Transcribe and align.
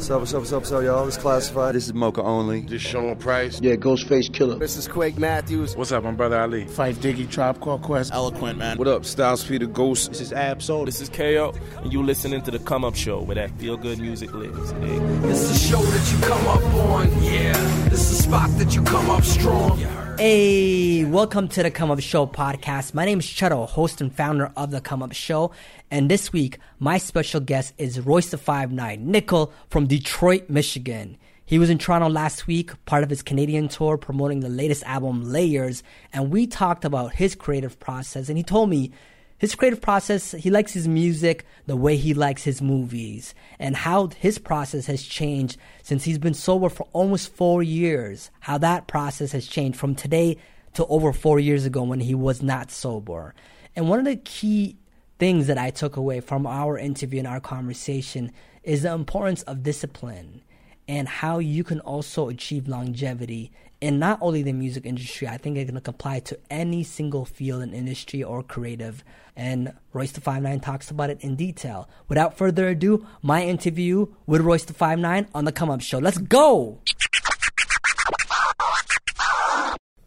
What's 0.00 0.10
up, 0.10 0.20
what's 0.20 0.32
up, 0.32 0.40
what's 0.40 0.52
up, 0.52 0.60
what's 0.60 0.72
up, 0.72 0.82
y'all? 0.82 1.06
It's 1.06 1.18
Classified. 1.18 1.74
This 1.74 1.84
is 1.84 1.92
Moka 1.92 2.24
Only. 2.24 2.62
This 2.62 2.80
Sean 2.80 3.14
Price. 3.16 3.60
Yeah, 3.60 3.74
Ghostface 3.74 4.30
Killah. 4.30 4.58
This 4.58 4.78
is 4.78 4.88
Quake 4.88 5.18
Matthews. 5.18 5.76
What's 5.76 5.92
up, 5.92 6.06
I'm 6.06 6.16
Brother 6.16 6.40
Ali. 6.40 6.64
Phife 6.64 6.94
Diggy, 6.94 7.30
Tribe 7.30 7.60
Called 7.60 7.82
Quest. 7.82 8.10
Eloquent, 8.10 8.56
man. 8.56 8.78
What 8.78 8.88
up, 8.88 9.04
Styles 9.04 9.44
P 9.44 9.58
the 9.58 9.66
Ghost? 9.66 10.08
This 10.08 10.22
is 10.22 10.32
Ab 10.32 10.62
Soul. 10.62 10.86
This 10.86 11.02
is 11.02 11.10
KO, 11.10 11.52
and 11.82 11.92
you 11.92 12.02
listening 12.02 12.40
to 12.40 12.50
The 12.50 12.60
Come 12.60 12.82
Up 12.82 12.94
Show, 12.94 13.20
where 13.20 13.34
that 13.34 13.50
feel-good 13.58 13.98
music 13.98 14.32
lives. 14.32 14.72
Eh? 14.72 14.98
This 15.20 15.42
is 15.42 15.52
the 15.52 15.68
show 15.68 15.82
that 15.82 16.12
you 16.12 16.26
come 16.26 16.46
up 16.46 16.64
on, 16.86 17.22
yeah. 17.22 17.52
This 17.90 18.10
is 18.10 18.16
the 18.16 18.22
spot 18.22 18.48
that 18.56 18.74
you 18.74 18.82
come 18.84 19.10
up 19.10 19.22
strong. 19.22 19.78
Hey, 20.20 21.02
welcome 21.06 21.48
to 21.48 21.62
the 21.62 21.70
Come 21.70 21.90
Up 21.90 21.98
Show 22.00 22.26
podcast. 22.26 22.92
My 22.92 23.06
name 23.06 23.20
is 23.20 23.24
Cheto, 23.24 23.66
host 23.66 24.02
and 24.02 24.14
founder 24.14 24.52
of 24.54 24.70
the 24.70 24.82
Come 24.82 25.02
Up 25.02 25.14
Show. 25.14 25.50
And 25.90 26.10
this 26.10 26.30
week, 26.30 26.58
my 26.78 26.98
special 26.98 27.40
guest 27.40 27.72
is 27.78 27.98
Royce 27.98 28.28
da 28.28 28.36
Five 28.36 28.70
Nine, 28.70 29.10
Nickel 29.10 29.50
from 29.70 29.86
Detroit, 29.86 30.50
Michigan. 30.50 31.16
He 31.46 31.58
was 31.58 31.70
in 31.70 31.78
Toronto 31.78 32.10
last 32.10 32.46
week, 32.46 32.84
part 32.84 33.02
of 33.02 33.08
his 33.08 33.22
Canadian 33.22 33.68
tour, 33.68 33.96
promoting 33.96 34.40
the 34.40 34.50
latest 34.50 34.82
album, 34.82 35.24
Layers. 35.24 35.82
And 36.12 36.30
we 36.30 36.46
talked 36.46 36.84
about 36.84 37.14
his 37.14 37.34
creative 37.34 37.80
process. 37.80 38.28
And 38.28 38.36
he 38.36 38.44
told 38.44 38.68
me 38.68 38.92
his 39.40 39.54
creative 39.54 39.80
process, 39.80 40.32
he 40.32 40.50
likes 40.50 40.74
his 40.74 40.86
music 40.86 41.46
the 41.64 41.74
way 41.74 41.96
he 41.96 42.12
likes 42.12 42.44
his 42.44 42.60
movies, 42.60 43.34
and 43.58 43.74
how 43.74 44.08
his 44.08 44.38
process 44.38 44.84
has 44.84 45.02
changed 45.02 45.56
since 45.82 46.04
he's 46.04 46.18
been 46.18 46.34
sober 46.34 46.68
for 46.68 46.86
almost 46.92 47.32
four 47.32 47.62
years. 47.62 48.30
How 48.40 48.58
that 48.58 48.86
process 48.86 49.32
has 49.32 49.46
changed 49.46 49.78
from 49.78 49.94
today 49.94 50.36
to 50.74 50.84
over 50.88 51.10
four 51.14 51.40
years 51.40 51.64
ago 51.64 51.82
when 51.82 52.00
he 52.00 52.14
was 52.14 52.42
not 52.42 52.70
sober. 52.70 53.34
And 53.74 53.88
one 53.88 53.98
of 53.98 54.04
the 54.04 54.16
key 54.16 54.76
things 55.18 55.46
that 55.46 55.56
I 55.56 55.70
took 55.70 55.96
away 55.96 56.20
from 56.20 56.46
our 56.46 56.76
interview 56.76 57.20
and 57.20 57.26
our 57.26 57.40
conversation 57.40 58.32
is 58.62 58.82
the 58.82 58.92
importance 58.92 59.40
of 59.44 59.62
discipline 59.62 60.42
and 60.90 61.06
how 61.06 61.38
you 61.38 61.62
can 61.62 61.78
also 61.78 62.28
achieve 62.28 62.66
longevity 62.66 63.52
in 63.80 64.00
not 64.00 64.18
only 64.20 64.42
the 64.42 64.52
music 64.52 64.84
industry, 64.84 65.28
I 65.28 65.36
think 65.36 65.56
it 65.56 65.66
can 65.66 65.76
apply 65.76 66.18
to 66.18 66.38
any 66.50 66.82
single 66.82 67.24
field 67.24 67.62
and 67.62 67.72
industry 67.72 68.24
or 68.24 68.42
creative. 68.42 69.04
And 69.36 69.72
Royce 69.92 70.10
da 70.10 70.20
Five 70.20 70.42
Nine 70.42 70.58
talks 70.58 70.90
about 70.90 71.08
it 71.08 71.20
in 71.20 71.36
detail. 71.36 71.88
Without 72.08 72.36
further 72.36 72.70
ado, 72.70 73.06
my 73.22 73.44
interview 73.44 74.08
with 74.26 74.40
Royce 74.40 74.64
da 74.64 74.74
Five 74.74 74.98
Nine 74.98 75.28
on 75.32 75.44
the 75.44 75.52
Come 75.52 75.70
Up 75.70 75.80
Show. 75.80 75.98
Let's 75.98 76.18
go. 76.18 76.80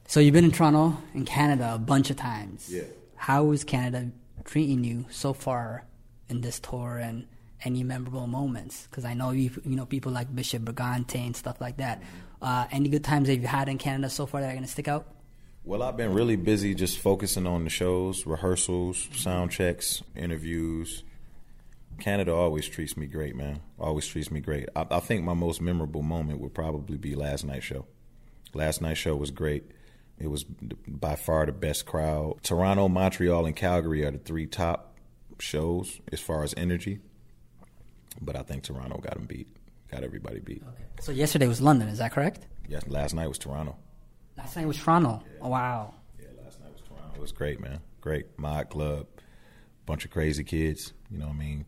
So 0.06 0.20
you've 0.20 0.34
been 0.34 0.44
in 0.44 0.52
Toronto 0.52 0.98
in 1.14 1.23
Canada 1.23 1.76
a 1.76 1.80
bunch 1.80 2.09
of 2.09 2.17
times. 2.17 2.67
Yeah. 2.70 2.84
How 3.16 3.52
is 3.52 3.64
Canada 3.64 4.11
treating 4.44 4.84
you 4.84 5.06
so 5.09 5.31
far 5.31 5.86
in 6.28 6.42
this 6.42 6.59
tour 6.59 6.98
and 6.98 7.26
any 7.66 7.83
memorable 7.83 8.28
moments? 8.28 8.88
Because 8.89 9.06
I 9.06 9.14
know 9.14 9.31
you, 9.31 9.52
you 9.66 9.75
know 9.75 9.86
people 9.86 10.11
like 10.11 10.33
Bishop 10.33 10.64
Brigante 10.64 11.16
and 11.16 11.36
stuff 11.36 11.59
like 11.61 11.78
that. 11.78 12.02
Uh, 12.42 12.67
any 12.72 12.89
good 12.89 13.03
times 13.03 13.28
that 13.28 13.36
you've 13.36 13.45
had 13.45 13.70
in 13.70 13.78
Canada 13.78 14.09
so 14.09 14.25
far 14.25 14.42
that 14.42 14.50
are 14.50 14.53
going 14.53 14.64
to 14.64 14.70
stick 14.70 14.88
out? 14.88 15.08
Well, 15.66 15.81
I've 15.81 15.95
been 15.95 16.14
really 16.14 16.36
busy 16.36 16.75
just 16.75 17.00
focusing 17.00 17.47
on 17.47 17.64
the 17.64 17.70
shows, 17.70 18.25
rehearsals, 18.25 19.08
sound 19.14 19.52
checks, 19.52 20.03
interviews. 20.14 21.03
Canada 22.00 22.33
always 22.33 22.67
treats 22.67 22.97
me 22.97 23.05
great, 23.05 23.36
man. 23.36 23.61
Always 23.80 24.05
treats 24.05 24.30
me 24.30 24.42
great. 24.42 24.67
I, 24.75 24.86
I 24.92 25.00
think 25.00 25.23
my 25.23 25.33
most 25.33 25.61
memorable 25.61 26.02
moment 26.02 26.42
would 26.42 26.53
probably 26.53 26.98
be 26.98 27.16
last 27.16 27.45
night's 27.45 27.66
show. 27.66 27.86
Last 28.53 28.81
night's 28.81 29.00
show 29.00 29.16
was 29.16 29.31
great. 29.31 29.64
It 30.20 30.27
was 30.27 30.44
by 30.44 31.16
far 31.16 31.45
the 31.45 31.53
best 31.53 31.86
crowd. 31.86 32.44
Toronto, 32.44 32.89
Montreal, 32.89 33.45
and 33.45 33.55
Calgary 33.55 34.05
are 34.05 34.11
the 34.11 34.17
three 34.17 34.48
top 34.48 34.98
shows 35.39 36.02
as 36.11 36.20
far 36.20 36.43
as 36.43 36.54
energy. 36.58 36.99
But 38.21 38.35
I 38.35 38.43
think 38.43 38.63
Toronto 38.63 38.97
got 38.99 39.15
them 39.15 39.25
beat. 39.25 39.47
Got 39.91 40.03
everybody 40.03 40.39
beat. 40.39 40.63
Okay. 40.63 40.83
So 41.01 41.11
yesterday 41.11 41.47
was 41.47 41.61
London, 41.61 41.87
is 41.87 41.99
that 41.99 42.11
correct? 42.11 42.47
Yes, 42.67 42.87
last 42.87 43.13
night 43.13 43.27
was 43.27 43.37
Toronto. 43.37 43.75
Last 44.37 44.55
night 44.55 44.67
was 44.67 44.77
Toronto. 44.77 45.21
Yeah. 45.25 45.39
Oh, 45.41 45.49
wow. 45.49 45.93
Yeah, 46.19 46.27
last 46.43 46.59
night 46.59 46.71
was 46.73 46.81
Toronto. 46.81 47.15
It 47.15 47.21
was 47.21 47.31
great, 47.31 47.59
man. 47.59 47.79
Great. 48.01 48.25
Mod 48.37 48.69
Club, 48.69 49.07
bunch 49.85 50.05
of 50.05 50.11
crazy 50.11 50.43
kids, 50.43 50.93
you 51.11 51.17
know 51.17 51.27
what 51.27 51.35
I 51.35 51.37
mean? 51.37 51.65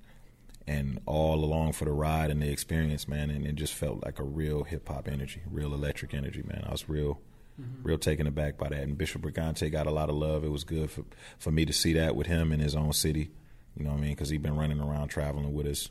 And 0.67 0.99
all 1.05 1.43
along 1.43 1.73
for 1.73 1.85
the 1.85 1.91
ride 1.91 2.31
and 2.31 2.41
the 2.41 2.49
experience, 2.49 3.07
man. 3.07 3.29
And 3.29 3.45
it 3.45 3.55
just 3.55 3.73
felt 3.73 4.03
like 4.03 4.19
a 4.19 4.23
real 4.23 4.63
hip 4.63 4.87
hop 4.87 5.07
energy, 5.07 5.41
real 5.51 5.73
electric 5.73 6.13
energy, 6.13 6.41
man. 6.43 6.63
I 6.67 6.71
was 6.71 6.89
real. 6.89 7.19
Mm-hmm. 7.61 7.87
Real 7.87 7.97
taken 7.97 8.27
aback 8.27 8.57
by 8.57 8.67
that, 8.67 8.81
and 8.81 8.97
Bishop 8.97 9.21
Brigante 9.21 9.71
got 9.71 9.87
a 9.87 9.91
lot 9.91 10.09
of 10.09 10.15
love. 10.15 10.43
It 10.43 10.49
was 10.49 10.65
good 10.65 10.91
for 10.91 11.05
for 11.37 11.51
me 11.51 11.65
to 11.65 11.71
see 11.71 11.93
that 11.93 12.13
with 12.13 12.27
him 12.27 12.51
in 12.51 12.59
his 12.59 12.75
own 12.75 12.91
city. 12.91 13.31
You 13.77 13.85
know 13.85 13.91
what 13.91 13.99
I 13.99 14.01
mean? 14.01 14.09
Because 14.11 14.27
he's 14.27 14.41
been 14.41 14.57
running 14.57 14.81
around 14.81 15.07
traveling 15.07 15.53
with 15.53 15.65
us, 15.65 15.89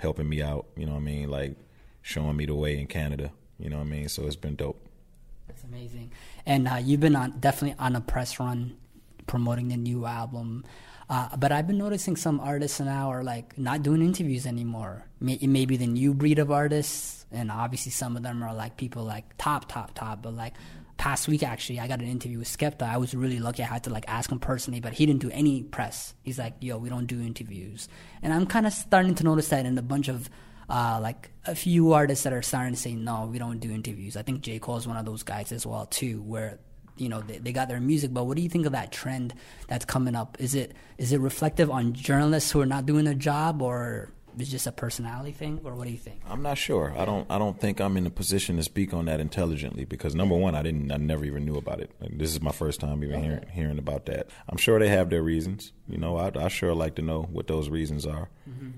helping 0.00 0.28
me 0.28 0.42
out. 0.42 0.66
You 0.76 0.86
know 0.86 0.92
what 0.92 0.98
I 0.98 1.04
mean? 1.04 1.30
Like 1.30 1.56
showing 2.02 2.36
me 2.36 2.46
the 2.46 2.54
way 2.54 2.78
in 2.78 2.86
Canada. 2.86 3.30
You 3.58 3.70
know 3.70 3.78
what 3.78 3.86
I 3.86 3.90
mean? 3.90 4.08
So 4.08 4.26
it's 4.26 4.36
been 4.36 4.56
dope. 4.56 4.80
That's 5.48 5.64
amazing. 5.64 6.12
And 6.46 6.68
uh, 6.68 6.76
you've 6.76 7.00
been 7.00 7.16
on 7.16 7.38
definitely 7.38 7.78
on 7.78 7.96
a 7.96 8.00
press 8.00 8.40
run 8.40 8.76
promoting 9.26 9.68
the 9.68 9.76
new 9.76 10.06
album. 10.06 10.64
Uh, 11.08 11.36
but 11.36 11.50
I've 11.50 11.66
been 11.66 11.78
noticing 11.78 12.16
some 12.16 12.38
artists 12.40 12.78
now 12.78 13.10
are 13.10 13.24
like 13.24 13.58
not 13.58 13.82
doing 13.82 14.00
interviews 14.00 14.46
anymore. 14.46 15.04
Maybe 15.20 15.76
the 15.76 15.86
new 15.86 16.14
breed 16.14 16.38
of 16.38 16.50
artists, 16.52 17.26
and 17.32 17.50
obviously 17.50 17.90
some 17.90 18.16
of 18.16 18.22
them 18.22 18.42
are 18.42 18.54
like 18.54 18.76
people 18.76 19.04
like 19.04 19.36
top, 19.36 19.68
top, 19.68 19.92
top. 19.94 20.22
But 20.22 20.34
like 20.34 20.54
past 21.00 21.28
week, 21.28 21.42
actually, 21.42 21.80
I 21.80 21.88
got 21.88 22.00
an 22.00 22.08
interview 22.08 22.38
with 22.38 22.46
Skepta. 22.46 22.82
I 22.82 22.98
was 22.98 23.14
really 23.14 23.38
lucky. 23.38 23.62
I 23.62 23.66
had 23.66 23.84
to 23.84 23.90
like 23.90 24.04
ask 24.06 24.30
him 24.30 24.38
personally, 24.38 24.80
but 24.80 24.92
he 24.92 25.06
didn't 25.06 25.22
do 25.22 25.30
any 25.30 25.62
press. 25.62 26.14
He's 26.22 26.38
like, 26.38 26.56
"Yo, 26.60 26.76
we 26.76 26.90
don't 26.90 27.06
do 27.06 27.22
interviews," 27.22 27.88
and 28.20 28.34
I'm 28.34 28.46
kind 28.46 28.66
of 28.66 28.72
starting 28.74 29.14
to 29.14 29.24
notice 29.24 29.48
that 29.48 29.64
in 29.64 29.78
a 29.78 29.82
bunch 29.82 30.08
of 30.08 30.28
uh, 30.68 30.98
like 31.00 31.30
a 31.46 31.54
few 31.54 31.94
artists 31.94 32.24
that 32.24 32.34
are 32.34 32.42
starting 32.42 32.74
to 32.74 32.78
say 32.78 32.94
no, 32.94 33.24
we 33.32 33.38
don't 33.38 33.60
do 33.60 33.70
interviews. 33.72 34.14
I 34.14 34.22
think 34.22 34.42
J 34.42 34.58
Cole 34.58 34.76
is 34.76 34.86
one 34.86 34.98
of 34.98 35.06
those 35.06 35.22
guys 35.22 35.52
as 35.52 35.66
well 35.66 35.86
too, 35.86 36.20
where 36.20 36.58
you 36.98 37.08
know 37.08 37.22
they, 37.22 37.38
they 37.38 37.52
got 37.52 37.68
their 37.68 37.80
music. 37.80 38.12
But 38.12 38.24
what 38.24 38.36
do 38.36 38.42
you 38.42 38.50
think 38.50 38.66
of 38.66 38.72
that 38.72 38.92
trend 38.92 39.32
that's 39.68 39.86
coming 39.86 40.14
up? 40.14 40.36
Is 40.38 40.54
it 40.54 40.74
is 40.98 41.14
it 41.14 41.20
reflective 41.20 41.70
on 41.70 41.94
journalists 41.94 42.50
who 42.50 42.60
are 42.60 42.66
not 42.66 42.84
doing 42.84 43.06
their 43.06 43.14
job, 43.14 43.62
or 43.62 44.12
it's 44.38 44.50
just 44.50 44.66
a 44.66 44.72
personality 44.72 45.32
thing, 45.32 45.60
or 45.64 45.74
what 45.74 45.86
do 45.86 45.90
you 45.90 45.98
think? 45.98 46.20
I'm 46.28 46.42
not 46.42 46.58
sure. 46.58 46.94
I 46.96 47.04
don't. 47.04 47.30
I 47.30 47.38
don't 47.38 47.58
think 47.58 47.80
I'm 47.80 47.96
in 47.96 48.06
a 48.06 48.10
position 48.10 48.56
to 48.56 48.62
speak 48.62 48.94
on 48.94 49.06
that 49.06 49.20
intelligently 49.20 49.84
because 49.84 50.14
number 50.14 50.36
one, 50.36 50.54
I 50.54 50.62
didn't. 50.62 50.90
I 50.92 50.96
never 50.96 51.24
even 51.24 51.44
knew 51.44 51.56
about 51.56 51.80
it. 51.80 51.90
Like, 52.00 52.18
this 52.18 52.30
is 52.30 52.40
my 52.40 52.52
first 52.52 52.80
time 52.80 53.02
even 53.02 53.16
okay. 53.16 53.24
hearing 53.24 53.46
hearing 53.52 53.78
about 53.78 54.06
that. 54.06 54.28
I'm 54.48 54.56
sure 54.56 54.78
they 54.78 54.88
have 54.88 55.10
their 55.10 55.22
reasons. 55.22 55.72
You 55.88 55.98
know, 55.98 56.16
I, 56.16 56.30
I 56.36 56.48
sure 56.48 56.74
like 56.74 56.96
to 56.96 57.02
know 57.02 57.22
what 57.22 57.46
those 57.46 57.68
reasons 57.68 58.06
are. 58.06 58.28
Mm-hmm. 58.48 58.70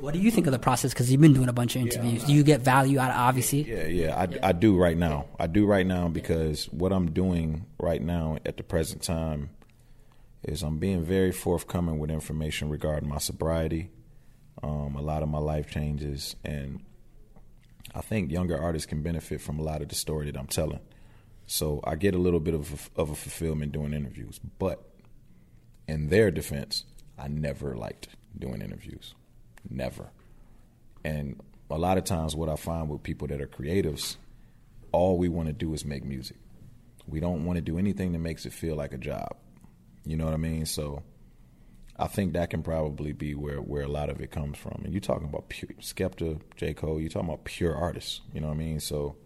What 0.00 0.14
do 0.14 0.20
you 0.20 0.30
think 0.30 0.46
of 0.46 0.52
the 0.52 0.58
process? 0.58 0.92
Because 0.92 1.10
you've 1.10 1.20
been 1.20 1.32
doing 1.32 1.48
a 1.48 1.52
bunch 1.52 1.74
of 1.74 1.82
interviews. 1.82 2.22
Yeah, 2.22 2.26
do 2.26 2.32
you 2.34 2.42
get 2.44 2.60
value 2.60 2.98
out 2.98 3.10
of 3.10 3.16
obviously? 3.16 3.62
Yeah, 3.62 3.86
yeah, 3.86 4.16
I, 4.16 4.24
yeah. 4.30 4.38
I 4.46 4.52
do 4.52 4.76
right 4.76 4.96
now. 4.96 5.26
I 5.38 5.46
do 5.46 5.66
right 5.66 5.86
now 5.86 6.08
because 6.08 6.66
what 6.66 6.92
I'm 6.92 7.10
doing 7.10 7.66
right 7.80 8.00
now 8.00 8.38
at 8.44 8.56
the 8.56 8.62
present 8.62 9.02
time 9.02 9.50
is 10.44 10.62
I'm 10.62 10.78
being 10.78 11.02
very 11.02 11.32
forthcoming 11.32 11.98
with 11.98 12.10
information 12.10 12.68
regarding 12.68 13.08
my 13.08 13.18
sobriety, 13.18 13.90
um, 14.62 14.96
a 14.96 15.02
lot 15.02 15.22
of 15.22 15.28
my 15.28 15.38
life 15.38 15.70
changes, 15.70 16.36
and 16.44 16.80
I 17.94 18.00
think 18.00 18.30
younger 18.30 18.60
artists 18.60 18.86
can 18.86 19.02
benefit 19.02 19.40
from 19.40 19.58
a 19.58 19.62
lot 19.62 19.82
of 19.82 19.88
the 19.88 19.94
story 19.94 20.30
that 20.30 20.38
I'm 20.38 20.46
telling. 20.46 20.80
So 21.46 21.80
I 21.84 21.96
get 21.96 22.14
a 22.14 22.18
little 22.18 22.40
bit 22.40 22.54
of 22.54 22.90
a, 22.96 23.00
of 23.00 23.10
a 23.10 23.14
fulfillment 23.14 23.72
doing 23.72 23.92
interviews, 23.92 24.38
but 24.58 24.84
in 25.86 26.08
their 26.08 26.30
defense, 26.30 26.84
I 27.18 27.28
never 27.28 27.74
liked 27.74 28.08
doing 28.38 28.60
interviews. 28.60 29.14
Never. 29.68 30.10
And 31.04 31.40
a 31.70 31.78
lot 31.78 31.98
of 31.98 32.04
times, 32.04 32.36
what 32.36 32.48
I 32.48 32.56
find 32.56 32.88
with 32.88 33.02
people 33.02 33.28
that 33.28 33.40
are 33.40 33.46
creatives, 33.46 34.16
all 34.92 35.18
we 35.18 35.28
want 35.28 35.48
to 35.48 35.52
do 35.52 35.72
is 35.74 35.84
make 35.84 36.04
music. 36.04 36.36
We 37.06 37.20
don't 37.20 37.44
want 37.44 37.56
to 37.56 37.62
do 37.62 37.78
anything 37.78 38.12
that 38.12 38.18
makes 38.18 38.44
it 38.44 38.52
feel 38.52 38.76
like 38.76 38.92
a 38.92 38.98
job. 38.98 39.36
You 40.04 40.16
know 40.16 40.24
what 40.24 40.34
I 40.34 40.38
mean? 40.38 40.66
So 40.66 41.02
I 41.98 42.06
think 42.06 42.32
that 42.34 42.50
can 42.50 42.62
probably 42.62 43.12
be 43.12 43.34
where, 43.34 43.60
where 43.60 43.82
a 43.82 43.88
lot 43.88 44.08
of 44.08 44.20
it 44.20 44.30
comes 44.30 44.56
from. 44.56 44.82
And 44.84 44.92
you're 44.92 45.00
talking 45.00 45.28
about 45.28 45.48
pure, 45.48 45.70
Skepta, 45.80 46.40
J. 46.56 46.74
Cole, 46.74 47.00
you're 47.00 47.08
talking 47.08 47.28
about 47.28 47.44
pure 47.44 47.74
artists. 47.74 48.20
You 48.32 48.40
know 48.40 48.48
what 48.48 48.54
I 48.54 48.58
mean? 48.58 48.80
So 48.80 49.16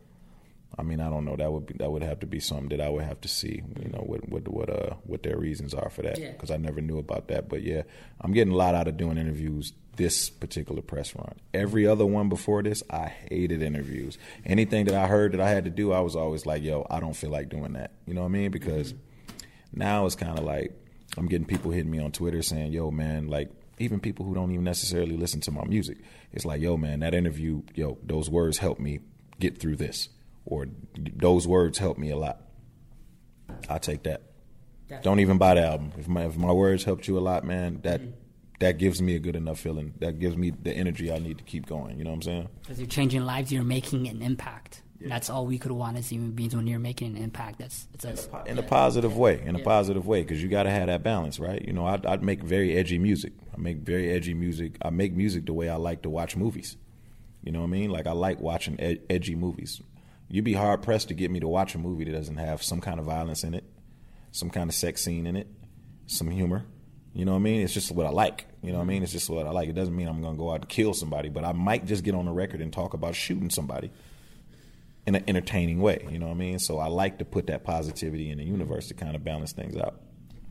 I 0.79 0.83
mean, 0.83 1.01
I 1.01 1.11
don't 1.11 1.25
know. 1.25 1.37
That 1.37 1.53
would 1.53 1.67
be 1.67 1.75
that 1.79 1.91
would 1.91 2.03
have 2.03 2.21
to 2.21 2.27
be 2.27 2.41
something 2.41 2.69
that 2.71 2.81
I 2.81 2.89
would 2.89 3.05
have 3.05 3.21
to 3.23 3.29
see. 3.29 3.63
You 3.81 3.91
know, 3.91 4.01
what 4.01 4.29
what 4.29 4.49
what 4.49 4.71
uh 4.71 4.95
what 5.05 5.23
their 5.23 5.37
reasons 5.37 5.75
are 5.75 5.91
for 5.91 6.03
that 6.03 6.17
because 6.17 6.49
yeah. 6.49 6.57
I 6.57 6.59
never 6.59 6.81
knew 6.81 6.99
about 6.99 7.29
that. 7.29 7.49
But 7.49 7.63
yeah, 7.63 7.83
I'm 8.21 8.33
getting 8.33 8.55
a 8.55 8.57
lot 8.57 8.75
out 8.75 8.89
of 8.89 8.97
doing 8.97 9.19
interviews. 9.19 9.73
This 9.97 10.31
particular 10.31 10.81
press 10.81 11.15
run. 11.15 11.35
Every 11.53 11.87
other 11.87 12.07
one 12.07 12.31
before 12.31 12.63
this, 12.63 12.83
I 12.89 13.09
hated 13.09 13.61
interviews. 13.61 14.17
Anything 14.47 14.87
that 14.87 14.95
I 14.95 15.07
heard 15.07 15.33
that 15.33 15.41
I 15.43 15.51
had 15.51 15.65
to 15.65 15.71
do, 15.71 15.93
I 15.93 16.01
was 16.01 16.17
always 16.17 16.47
like, 16.47 16.63
"Yo, 16.63 16.87
I 16.89 16.99
don't 17.01 17.15
feel 17.15 17.31
like 17.31 17.51
doing 17.51 17.75
that." 17.75 17.91
You 18.07 18.15
know 18.15 18.23
what 18.23 18.29
I 18.29 18.31
mean? 18.31 18.51
Because 18.51 18.95
mm-hmm. 18.95 19.37
now 19.75 20.07
it's 20.07 20.15
kind 20.15 20.39
of 20.39 20.45
like 20.47 20.73
I'm 21.17 21.27
getting 21.27 21.47
people 21.47 21.71
hitting 21.71 21.91
me 21.91 21.99
on 22.01 22.13
Twitter 22.13 22.43
saying, 22.43 22.73
"Yo, 22.73 22.91
man, 22.91 23.29
like." 23.29 23.51
Even 23.79 23.99
people 24.01 24.25
who 24.27 24.35
don't 24.35 24.53
even 24.53 24.63
necessarily 24.65 25.17
listen 25.17 25.41
to 25.41 25.51
my 25.51 25.65
music, 25.65 25.97
it's 26.31 26.45
like, 26.45 26.61
yo, 26.61 26.77
man, 26.77 27.01
that 27.01 27.15
interview, 27.15 27.63
yo, 27.75 27.99
those 28.05 28.31
words 28.31 28.59
helped 28.59 28.81
me 28.81 29.01
get 29.41 29.59
through 29.59 29.75
this 29.77 30.11
or 30.45 30.67
those 30.95 31.49
words 31.49 31.79
help 31.79 31.97
me 31.99 32.11
a 32.11 32.17
lot. 32.17 32.43
I 33.69 33.79
take 33.79 34.03
that. 34.05 34.23
Don't 35.03 35.21
even 35.21 35.39
buy 35.39 35.55
the 35.55 35.65
album. 35.67 35.93
If 35.99 36.07
my 36.07 36.27
if 36.27 36.37
my 36.37 36.53
words 36.53 36.85
helped 36.85 37.09
you 37.09 37.19
a 37.19 37.21
lot, 37.21 37.45
man, 37.45 37.81
that 37.83 38.03
Mm-hmm. 38.03 38.11
that 38.61 38.79
gives 38.79 39.01
me 39.03 39.17
a 39.17 39.19
good 39.19 39.35
enough 39.37 39.59
feeling. 39.59 39.95
That 39.99 40.21
gives 40.21 40.37
me 40.37 40.51
the 40.51 40.73
energy 40.73 41.11
I 41.11 41.19
need 41.19 41.39
to 41.39 41.45
keep 41.45 41.67
going. 41.67 41.99
You 41.99 42.05
know 42.05 42.11
what 42.11 42.17
I'm 42.17 42.23
saying? 42.23 42.49
Because 42.61 42.79
you're 42.79 42.87
changing 42.87 43.25
lives, 43.25 43.51
you're 43.51 43.65
making 43.65 44.07
an 44.07 44.23
impact. 44.23 44.83
That's 45.09 45.31
all 45.31 45.47
we 45.47 45.59
could 45.59 45.73
want 45.73 45.97
as 45.97 46.09
human 46.09 46.33
beings 46.33 46.55
when 46.55 46.67
you're 46.67 46.79
making 46.79 47.17
an 47.17 47.23
impact. 47.23 47.59
That's 47.59 47.87
it's 47.95 48.05
a, 48.05 48.45
in 48.47 48.59
a 48.59 48.63
positive 48.63 49.17
way. 49.17 49.43
In 49.45 49.57
a 49.57 49.61
positive 49.61 50.07
way, 50.07 50.23
because 50.23 50.43
you 50.43 50.49
got 50.49 50.65
to 50.65 50.71
have 50.71 50.87
that 50.87 51.03
balance, 51.03 51.39
right? 51.39 51.63
You 51.65 51.73
know, 51.73 51.87
I 51.87 52.01
I 52.07 52.17
make 52.17 52.43
very 52.43 52.77
edgy 52.77 52.99
music. 52.99 53.33
I 53.55 53.61
make 53.61 53.79
very 53.79 54.11
edgy 54.11 54.35
music. 54.35 54.77
I 54.83 54.91
make 54.91 55.13
music 55.13 55.47
the 55.47 55.53
way 55.53 55.69
I 55.69 55.77
like 55.77 56.03
to 56.03 56.11
watch 56.11 56.37
movies. 56.37 56.77
You 57.43 57.53
know 57.53 57.61
what 57.61 57.67
I 57.67 57.71
mean? 57.71 57.91
Like 57.91 58.07
I 58.07 58.13
like 58.13 58.41
watching 58.41 58.79
ed- 58.81 59.03
edgy 59.11 59.35
movies. 59.35 59.81
You'd 60.29 60.45
be 60.45 60.55
hard 60.55 60.83
pressed 60.83 61.09
to 61.09 61.15
get 61.15 61.31
me 61.31 61.41
to 61.41 61.49
watch 61.49 61.75
a 61.75 61.79
movie 61.79 62.05
that 62.05 62.13
doesn't 62.13 62.37
have 62.37 62.63
some 62.63 62.81
kind 62.81 62.99
of 62.99 63.07
violence 63.07 63.45
in 63.45 63.55
it, 63.55 63.65
some 64.31 64.49
kind 64.49 64.71
of 64.71 64.75
sex 64.75 65.03
scene 65.03 65.27
in 65.27 65.37
it, 65.37 65.47
some 66.07 66.31
humor. 66.31 66.65
You 67.15 67.27
know 67.27 67.33
what 67.33 67.39
I 67.39 67.43
mean? 67.43 67.61
It's 67.61 67.75
just 67.75 67.93
what 67.93 68.07
I 68.07 68.11
like. 68.11 68.47
You 68.63 68.73
know 68.73 68.79
what 68.79 68.85
I 68.85 68.87
mean? 68.87 69.03
It's 69.03 69.13
just 69.13 69.29
what 69.29 69.47
I 69.47 69.51
like. 69.51 69.69
It 69.69 69.75
doesn't 69.75 69.95
mean 69.95 70.09
I'm 70.09 70.23
going 70.23 70.35
to 70.35 70.39
go 70.39 70.51
out 70.51 70.61
and 70.63 70.69
kill 70.69 70.95
somebody, 70.95 71.29
but 71.29 71.45
I 71.45 71.53
might 71.53 71.85
just 71.85 72.05
get 72.05 72.15
on 72.15 72.25
the 72.25 72.33
record 72.33 72.63
and 72.63 72.73
talk 72.73 72.95
about 72.95 73.15
shooting 73.15 73.51
somebody 73.51 73.91
in 75.07 75.15
an 75.15 75.25
entertaining 75.27 75.81
way. 75.81 76.07
You 76.11 76.19
know 76.19 76.27
what 76.27 76.33
I 76.35 76.39
mean? 76.39 76.59
So 76.59 76.79
I 76.79 76.87
like 76.87 77.19
to 77.19 77.25
put 77.25 77.47
that 77.49 77.65
positivity 77.65 78.31
in 78.31 78.39
the 78.39 78.45
universe 78.45 78.89
to 78.89 78.95
kind 78.95 79.17
of 79.17 79.25
balance 79.25 79.53
things 79.53 79.77
out. 79.77 80.01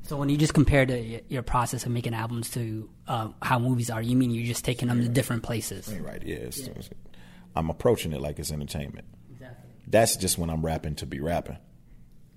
so 0.03 0.17
when 0.17 0.29
you 0.29 0.37
just 0.37 0.53
compare 0.53 0.85
the, 0.85 1.21
your 1.29 1.41
process 1.43 1.85
of 1.85 1.91
making 1.91 2.13
albums 2.13 2.49
to 2.51 2.89
uh, 3.07 3.29
how 3.41 3.59
movies 3.59 3.89
are, 3.89 4.01
you 4.01 4.15
mean 4.17 4.31
you're 4.31 4.45
just 4.45 4.65
taking 4.65 4.87
them 4.89 5.01
to 5.01 5.07
different 5.09 5.43
places? 5.43 5.93
Right? 5.99 6.21
Yeah. 6.25 6.35
It's, 6.35 6.59
it's- 6.59 6.89
I'm 7.55 7.69
approaching 7.69 8.13
it 8.13 8.21
like 8.21 8.39
it's 8.39 8.51
entertainment. 8.51 9.05
That's 9.87 10.15
just 10.15 10.37
when 10.37 10.49
I'm 10.49 10.65
rapping 10.65 10.95
to 10.95 11.05
be 11.05 11.19
rapping. 11.19 11.57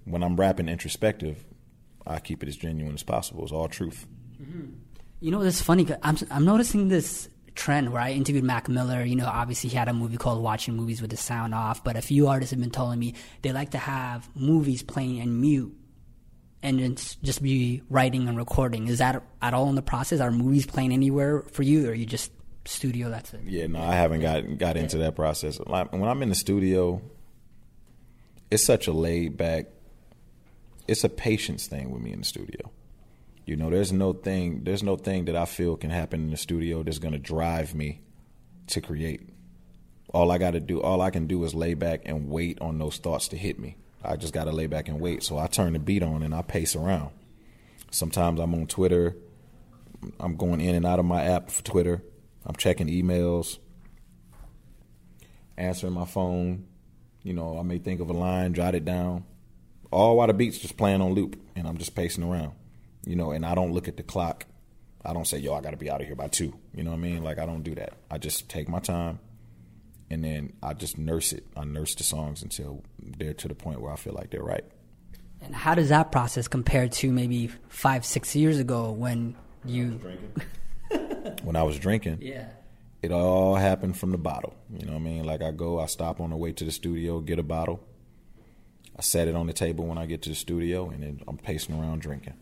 When 0.05 0.22
I'm 0.25 0.34
rapping 0.37 0.69
introspective, 0.69 1.44
I 2.05 2.19
keep 2.19 2.43
it 2.43 2.49
as 2.49 2.56
genuine 2.56 2.94
as 2.94 3.05
possible. 3.05 3.44
It's 3.44 3.52
all 3.52 3.69
truth. 3.69 4.06
You 5.20 5.31
know, 5.31 5.40
it's 5.43 5.60
funny. 5.62 5.84
'cause 5.84 5.99
I'm 6.02 6.17
I'm 6.31 6.44
noticing 6.44 6.88
this 6.88 7.28
trend 7.55 7.93
where 7.93 8.03
I 8.03 8.12
interviewed 8.12 8.45
Mac 8.45 8.69
Miller. 8.69 9.05
You 9.05 9.17
know, 9.17 9.27
obviously 9.27 9.71
he 9.71 9.77
had 9.77 9.89
a 9.89 9.93
movie 9.93 10.17
called 10.17 10.43
Watching 10.43 10.75
Movies 10.75 11.01
with 11.01 11.11
the 11.11 11.17
Sound 11.17 11.55
Off. 11.55 11.85
But 11.85 11.97
a 11.97 12.03
few 12.03 12.29
artists 12.29 12.51
have 12.51 12.61
been 12.61 12.71
telling 12.71 12.99
me 12.99 13.15
they 13.43 13.53
like 13.53 13.71
to 13.71 13.79
have 13.79 14.29
movies 14.35 14.83
playing 14.83 15.21
and 15.21 15.41
mute 15.41 15.77
and 16.62 17.17
just 17.23 17.43
be 17.43 17.83
writing 17.91 18.27
and 18.27 18.39
recording. 18.39 18.89
Is 18.89 18.99
that 18.99 19.23
at 19.43 19.53
all 19.55 19.69
in 19.69 19.75
the 19.75 19.83
process? 19.83 20.21
Are 20.21 20.31
movies 20.31 20.67
playing 20.67 20.93
anywhere 20.93 21.43
for 21.53 21.62
you, 21.62 21.87
or 21.87 21.91
are 21.91 21.95
you 21.95 22.06
just 22.06 22.33
studio? 22.65 23.11
That's 23.11 23.35
it. 23.35 23.43
Yeah, 23.45 23.67
no, 23.67 23.83
I 23.83 23.95
haven't 23.95 24.21
got 24.21 24.59
got 24.59 24.77
into 24.79 24.97
that 24.99 25.15
process. 25.15 25.59
When 25.59 26.05
I'm 26.05 26.23
in 26.23 26.31
the 26.31 26.35
studio, 26.35 27.03
it's 28.51 28.65
such 28.65 28.87
a 28.87 28.93
laid 28.93 29.37
back. 29.37 29.67
It's 30.89 31.05
a 31.05 31.11
patience 31.11 31.67
thing 31.67 31.91
with 31.91 32.03
me 32.03 32.12
in 32.12 32.21
the 32.21 32.25
studio. 32.25 32.71
You 33.46 33.56
know, 33.56 33.69
there's 33.69 33.93
no 33.93 34.12
thing 34.12 34.64
there's 34.64 34.82
no 34.82 34.96
thing 34.96 35.26
that 35.26 35.37
I 35.37 35.44
feel 35.44 35.76
can 35.76 35.91
happen 35.91 36.23
in 36.23 36.31
the 36.31 36.37
studio 36.37 36.82
that's 36.82 36.99
to 36.99 37.19
drive 37.19 37.75
me 37.75 38.00
to 38.69 38.81
create. 38.81 39.29
All 40.12 40.31
I 40.31 40.38
got 40.38 40.52
to 40.52 40.61
do, 40.61 40.81
all 40.81 41.00
I 41.00 41.11
can 41.11 41.26
do 41.26 41.44
is 41.44 41.55
lay 41.55 41.75
back 41.75 42.02
and 42.05 42.31
wait 42.31 42.61
on 42.61 42.79
those 42.79 42.99
thoughts 42.99 43.29
to 43.29 43.37
hit 43.37 43.58
me. 43.58 43.76
I 44.02 44.17
just 44.17 44.32
got 44.32 44.44
to 44.44 44.52
lay 44.52 44.67
back 44.67 44.88
and 44.88 45.00
wait. 45.00 45.23
So 45.23 45.38
I 45.38 45.46
turn 45.46 45.73
the 45.73 45.79
beat 45.79 46.02
on 46.02 46.23
and 46.23 46.35
I 46.35 46.43
pace 46.43 46.76
around. 46.76 47.11
Sometimes 47.91 48.41
I'm 48.41 48.55
on 48.55 48.67
Twitter. 48.67 49.17
I'm 50.20 50.37
going 50.37 50.61
in 50.61 50.75
and 50.75 50.87
out 50.87 50.99
of 50.99 51.05
my 51.05 51.23
app 51.25 51.50
for 51.50 51.62
Twitter. 51.62 52.02
I'm 52.46 52.56
checking 52.56 52.88
emails, 52.88 53.58
answering 55.56 55.94
my 55.94 56.05
phone. 56.05 56.67
You 57.23 57.32
know, 57.32 57.58
I 57.58 57.62
may 57.62 57.79
think 57.79 58.00
of 58.00 58.11
a 58.11 58.12
line, 58.12 58.55
jot 58.55 58.75
it 58.75 58.85
down. 58.85 59.25
All 59.91 60.17
while 60.17 60.26
the 60.26 60.35
beat's 60.35 60.58
just 60.58 60.76
playing 60.76 61.00
on 61.00 61.14
loop, 61.14 61.41
and 61.56 61.67
I'm 61.67 61.79
just 61.79 61.94
pacing 61.94 62.25
around. 62.25 62.52
You 63.06 63.17
know, 63.17 63.31
and 63.33 63.45
I 63.45 63.55
don't 63.55 63.73
look 63.73 63.89
at 63.89 63.97
the 63.97 64.03
clock. 64.03 64.47
I 65.05 65.12
don't 65.12 65.27
say, 65.27 65.39
"Yo, 65.39 65.53
I 65.55 65.61
got 65.61 65.71
to 65.73 65.77
be 65.77 65.91
out 65.91 66.01
of 66.01 66.06
here 66.06 66.17
by 66.17 66.29
two. 66.29 66.55
You 66.75 66.83
know 66.83 66.91
what 66.91 66.97
I 66.97 67.01
mean? 67.01 67.23
Like 67.23 67.39
I 67.39 67.47
don't 67.47 67.62
do 67.62 67.75
that. 67.75 67.93
I 68.11 68.19
just 68.19 68.49
take 68.49 68.69
my 68.69 68.79
time, 68.81 69.19
and 70.11 70.25
then 70.25 70.55
I 70.62 70.73
just 70.73 70.97
nurse 70.97 71.33
it. 71.33 71.45
I 71.56 71.65
nurse 71.65 71.95
the 71.95 72.05
songs 72.05 72.43
until 72.43 72.83
they're 72.99 73.35
to 73.35 73.49
the 73.49 73.55
point 73.55 73.81
where 73.83 73.93
I 73.93 73.97
feel 73.97 74.15
like 74.15 74.31
they're 74.31 74.43
right. 74.43 74.65
And 75.43 75.55
how 75.55 75.75
does 75.75 75.91
that 75.91 76.11
process 76.11 76.49
compare 76.49 76.89
to 76.89 77.12
maybe 77.12 77.51
five, 77.69 78.06
six 78.06 78.35
years 78.35 78.59
ago 78.59 78.93
when 78.93 79.37
you? 79.67 80.01
When 81.43 81.56
I 81.56 81.62
was 81.65 81.79
drinking, 81.79 82.19
Yeah. 82.23 82.49
it 83.03 83.12
all 83.12 83.55
happened 83.56 83.99
from 83.99 84.12
the 84.12 84.19
bottle. 84.19 84.55
You 84.73 84.87
know 84.87 84.93
what 84.93 85.01
I 85.01 85.03
mean? 85.03 85.25
Like 85.25 85.43
I 85.43 85.51
go, 85.51 85.81
I 85.81 85.87
stop 85.87 86.21
on 86.21 86.31
the 86.31 86.37
way 86.37 86.53
to 86.53 86.65
the 86.65 86.71
studio, 86.71 87.21
get 87.21 87.39
a 87.39 87.43
bottle. 87.43 87.81
I 88.97 89.03
set 89.03 89.29
it 89.29 89.35
on 89.35 89.47
the 89.47 89.53
table 89.53 89.85
when 89.87 89.99
I 89.99 90.06
get 90.06 90.23
to 90.23 90.29
the 90.31 90.35
studio, 90.35 90.89
and 90.89 91.03
then 91.03 91.21
I'm 91.29 91.37
pacing 91.37 91.79
around 91.79 92.01
drinking. 92.01 92.35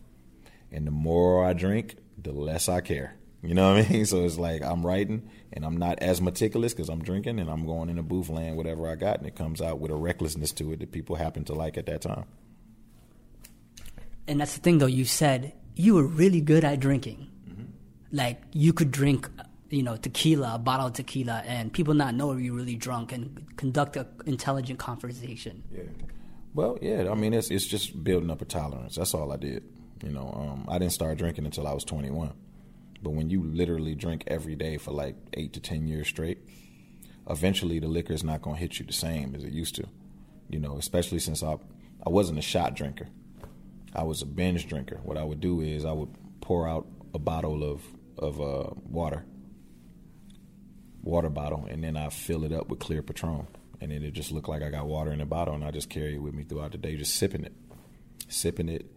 And 0.73 0.87
the 0.87 0.91
more 0.91 1.45
I 1.45 1.53
drink, 1.53 1.95
the 2.17 2.31
less 2.33 2.67
I 2.67 2.81
care. 2.81 3.15
You 3.43 3.53
know 3.53 3.73
what 3.73 3.85
I 3.85 3.89
mean? 3.89 4.05
So 4.13 4.25
it's 4.25 4.37
like 4.37 4.63
I'm 4.63 4.85
writing, 4.85 5.29
and 5.51 5.65
I'm 5.65 5.77
not 5.77 5.99
as 5.99 6.21
meticulous 6.21 6.73
because 6.73 6.89
I'm 6.89 7.03
drinking, 7.03 7.39
and 7.39 7.49
I'm 7.49 7.65
going 7.65 7.89
in 7.89 7.99
a 7.99 8.03
booth 8.03 8.29
laying 8.29 8.55
whatever 8.55 8.89
I 8.89 8.95
got, 8.95 9.17
and 9.17 9.27
it 9.27 9.35
comes 9.35 9.61
out 9.61 9.79
with 9.79 9.91
a 9.91 9.95
recklessness 9.95 10.51
to 10.53 10.71
it 10.71 10.79
that 10.79 10.91
people 10.91 11.15
happen 11.17 11.43
to 11.45 11.53
like 11.53 11.77
at 11.77 11.85
that 11.87 12.01
time. 12.01 12.25
And 14.27 14.39
that's 14.39 14.55
the 14.55 14.61
thing, 14.61 14.77
though. 14.77 14.85
You 14.85 15.05
said 15.05 15.53
you 15.75 15.95
were 15.95 16.05
really 16.05 16.39
good 16.39 16.63
at 16.63 16.79
drinking. 16.79 17.29
Mm-hmm. 17.49 17.63
Like 18.13 18.41
you 18.53 18.71
could 18.71 18.91
drink, 18.91 19.29
you 19.69 19.83
know, 19.83 19.97
tequila, 19.97 20.55
a 20.55 20.59
bottle 20.59 20.87
of 20.87 20.93
tequila, 20.93 21.43
and 21.45 21.71
people 21.73 21.93
not 21.93 22.15
know 22.15 22.31
you're 22.37 22.55
really 22.55 22.75
drunk 22.75 23.11
and 23.11 23.45
conduct 23.57 23.97
a 23.97 24.07
intelligent 24.25 24.79
conversation. 24.79 25.63
Yeah. 25.69 25.83
Well, 26.53 26.77
yeah. 26.81 27.09
I 27.11 27.15
mean, 27.15 27.33
it's 27.33 27.51
it's 27.51 27.65
just 27.65 28.03
building 28.03 28.31
up 28.31 28.41
a 28.41 28.45
tolerance. 28.45 28.95
That's 28.95 29.13
all 29.13 29.33
I 29.33 29.37
did. 29.37 29.63
You 30.03 30.11
know, 30.11 30.33
um, 30.35 30.65
I 30.67 30.77
didn't 30.77 30.91
start 30.91 31.17
drinking 31.17 31.45
until 31.45 31.65
I 31.65 31.73
was 31.73 31.85
21. 31.85 32.33
But 33.01 33.11
when 33.11 33.29
you 33.29 33.43
literally 33.43 33.95
drink 33.95 34.23
every 34.27 34.55
day 34.55 34.77
for 34.77 34.91
like 34.91 35.15
eight 35.33 35.53
to 35.53 35.59
ten 35.59 35.87
years 35.87 36.07
straight, 36.07 36.39
eventually 37.29 37.79
the 37.79 37.87
liquor 37.87 38.13
is 38.13 38.23
not 38.23 38.41
going 38.41 38.55
to 38.55 38.61
hit 38.61 38.79
you 38.79 38.85
the 38.85 38.93
same 38.93 39.35
as 39.35 39.43
it 39.43 39.51
used 39.51 39.75
to. 39.75 39.85
You 40.49 40.59
know, 40.59 40.77
especially 40.77 41.19
since 41.19 41.43
I 41.43 41.57
I 42.05 42.09
wasn't 42.09 42.39
a 42.39 42.41
shot 42.41 42.75
drinker. 42.75 43.07
I 43.95 44.03
was 44.03 44.21
a 44.21 44.25
binge 44.25 44.67
drinker. 44.67 44.99
What 45.03 45.17
I 45.17 45.23
would 45.23 45.39
do 45.39 45.61
is 45.61 45.85
I 45.85 45.91
would 45.91 46.09
pour 46.41 46.67
out 46.67 46.87
a 47.13 47.19
bottle 47.19 47.63
of 47.63 47.81
of 48.17 48.39
uh, 48.39 48.69
water, 48.89 49.25
water 51.01 51.29
bottle, 51.29 51.65
and 51.69 51.83
then 51.83 51.97
I 51.97 52.09
fill 52.09 52.43
it 52.43 52.51
up 52.53 52.69
with 52.69 52.79
clear 52.79 53.01
Patron, 53.01 53.47
and 53.81 53.91
then 53.91 54.03
it 54.03 54.11
just 54.11 54.31
looked 54.31 54.49
like 54.49 54.61
I 54.61 54.69
got 54.69 54.85
water 54.85 55.11
in 55.11 55.21
a 55.21 55.25
bottle, 55.25 55.55
and 55.55 55.63
I 55.63 55.71
just 55.71 55.89
carry 55.89 56.15
it 56.15 56.21
with 56.21 56.33
me 56.33 56.43
throughout 56.43 56.71
the 56.71 56.77
day, 56.77 56.95
just 56.95 57.15
sipping 57.15 57.43
it, 57.43 57.53
sipping 58.27 58.69
it, 58.69 58.92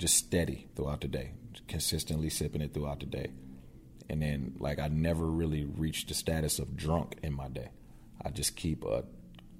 just 0.00 0.16
steady 0.16 0.66
throughout 0.74 1.02
the 1.02 1.08
day, 1.08 1.32
consistently 1.68 2.30
sipping 2.30 2.62
it 2.62 2.72
throughout 2.72 3.00
the 3.00 3.06
day, 3.06 3.30
and 4.08 4.22
then 4.22 4.54
like 4.58 4.78
I 4.80 4.88
never 4.88 5.26
really 5.26 5.64
reached 5.64 6.08
the 6.08 6.14
status 6.14 6.58
of 6.58 6.76
drunk 6.76 7.16
in 7.22 7.32
my 7.34 7.48
day. 7.48 7.68
I 8.24 8.30
just 8.30 8.56
keep 8.56 8.84
a 8.84 9.04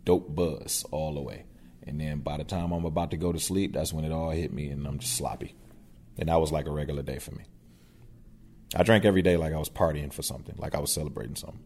dope 0.04 0.34
buzz 0.34 0.84
all 0.90 1.14
the 1.14 1.20
way. 1.20 1.44
And 1.82 2.00
then 2.00 2.20
by 2.20 2.36
the 2.36 2.44
time 2.44 2.72
I'm 2.72 2.84
about 2.84 3.10
to 3.12 3.16
go 3.16 3.32
to 3.32 3.38
sleep, 3.38 3.72
that's 3.72 3.92
when 3.92 4.04
it 4.04 4.12
all 4.12 4.30
hit 4.30 4.52
me 4.52 4.68
and 4.68 4.86
I'm 4.86 4.98
just 4.98 5.16
sloppy. 5.16 5.54
And 6.18 6.28
that 6.28 6.40
was 6.40 6.52
like 6.52 6.66
a 6.66 6.70
regular 6.70 7.02
day 7.02 7.18
for 7.18 7.32
me. 7.32 7.44
I 8.74 8.82
drank 8.82 9.04
every 9.04 9.22
day 9.22 9.36
like 9.36 9.52
I 9.52 9.58
was 9.58 9.70
partying 9.70 10.12
for 10.12 10.22
something, 10.22 10.56
like 10.58 10.74
I 10.74 10.80
was 10.80 10.92
celebrating 10.92 11.36
something. 11.36 11.62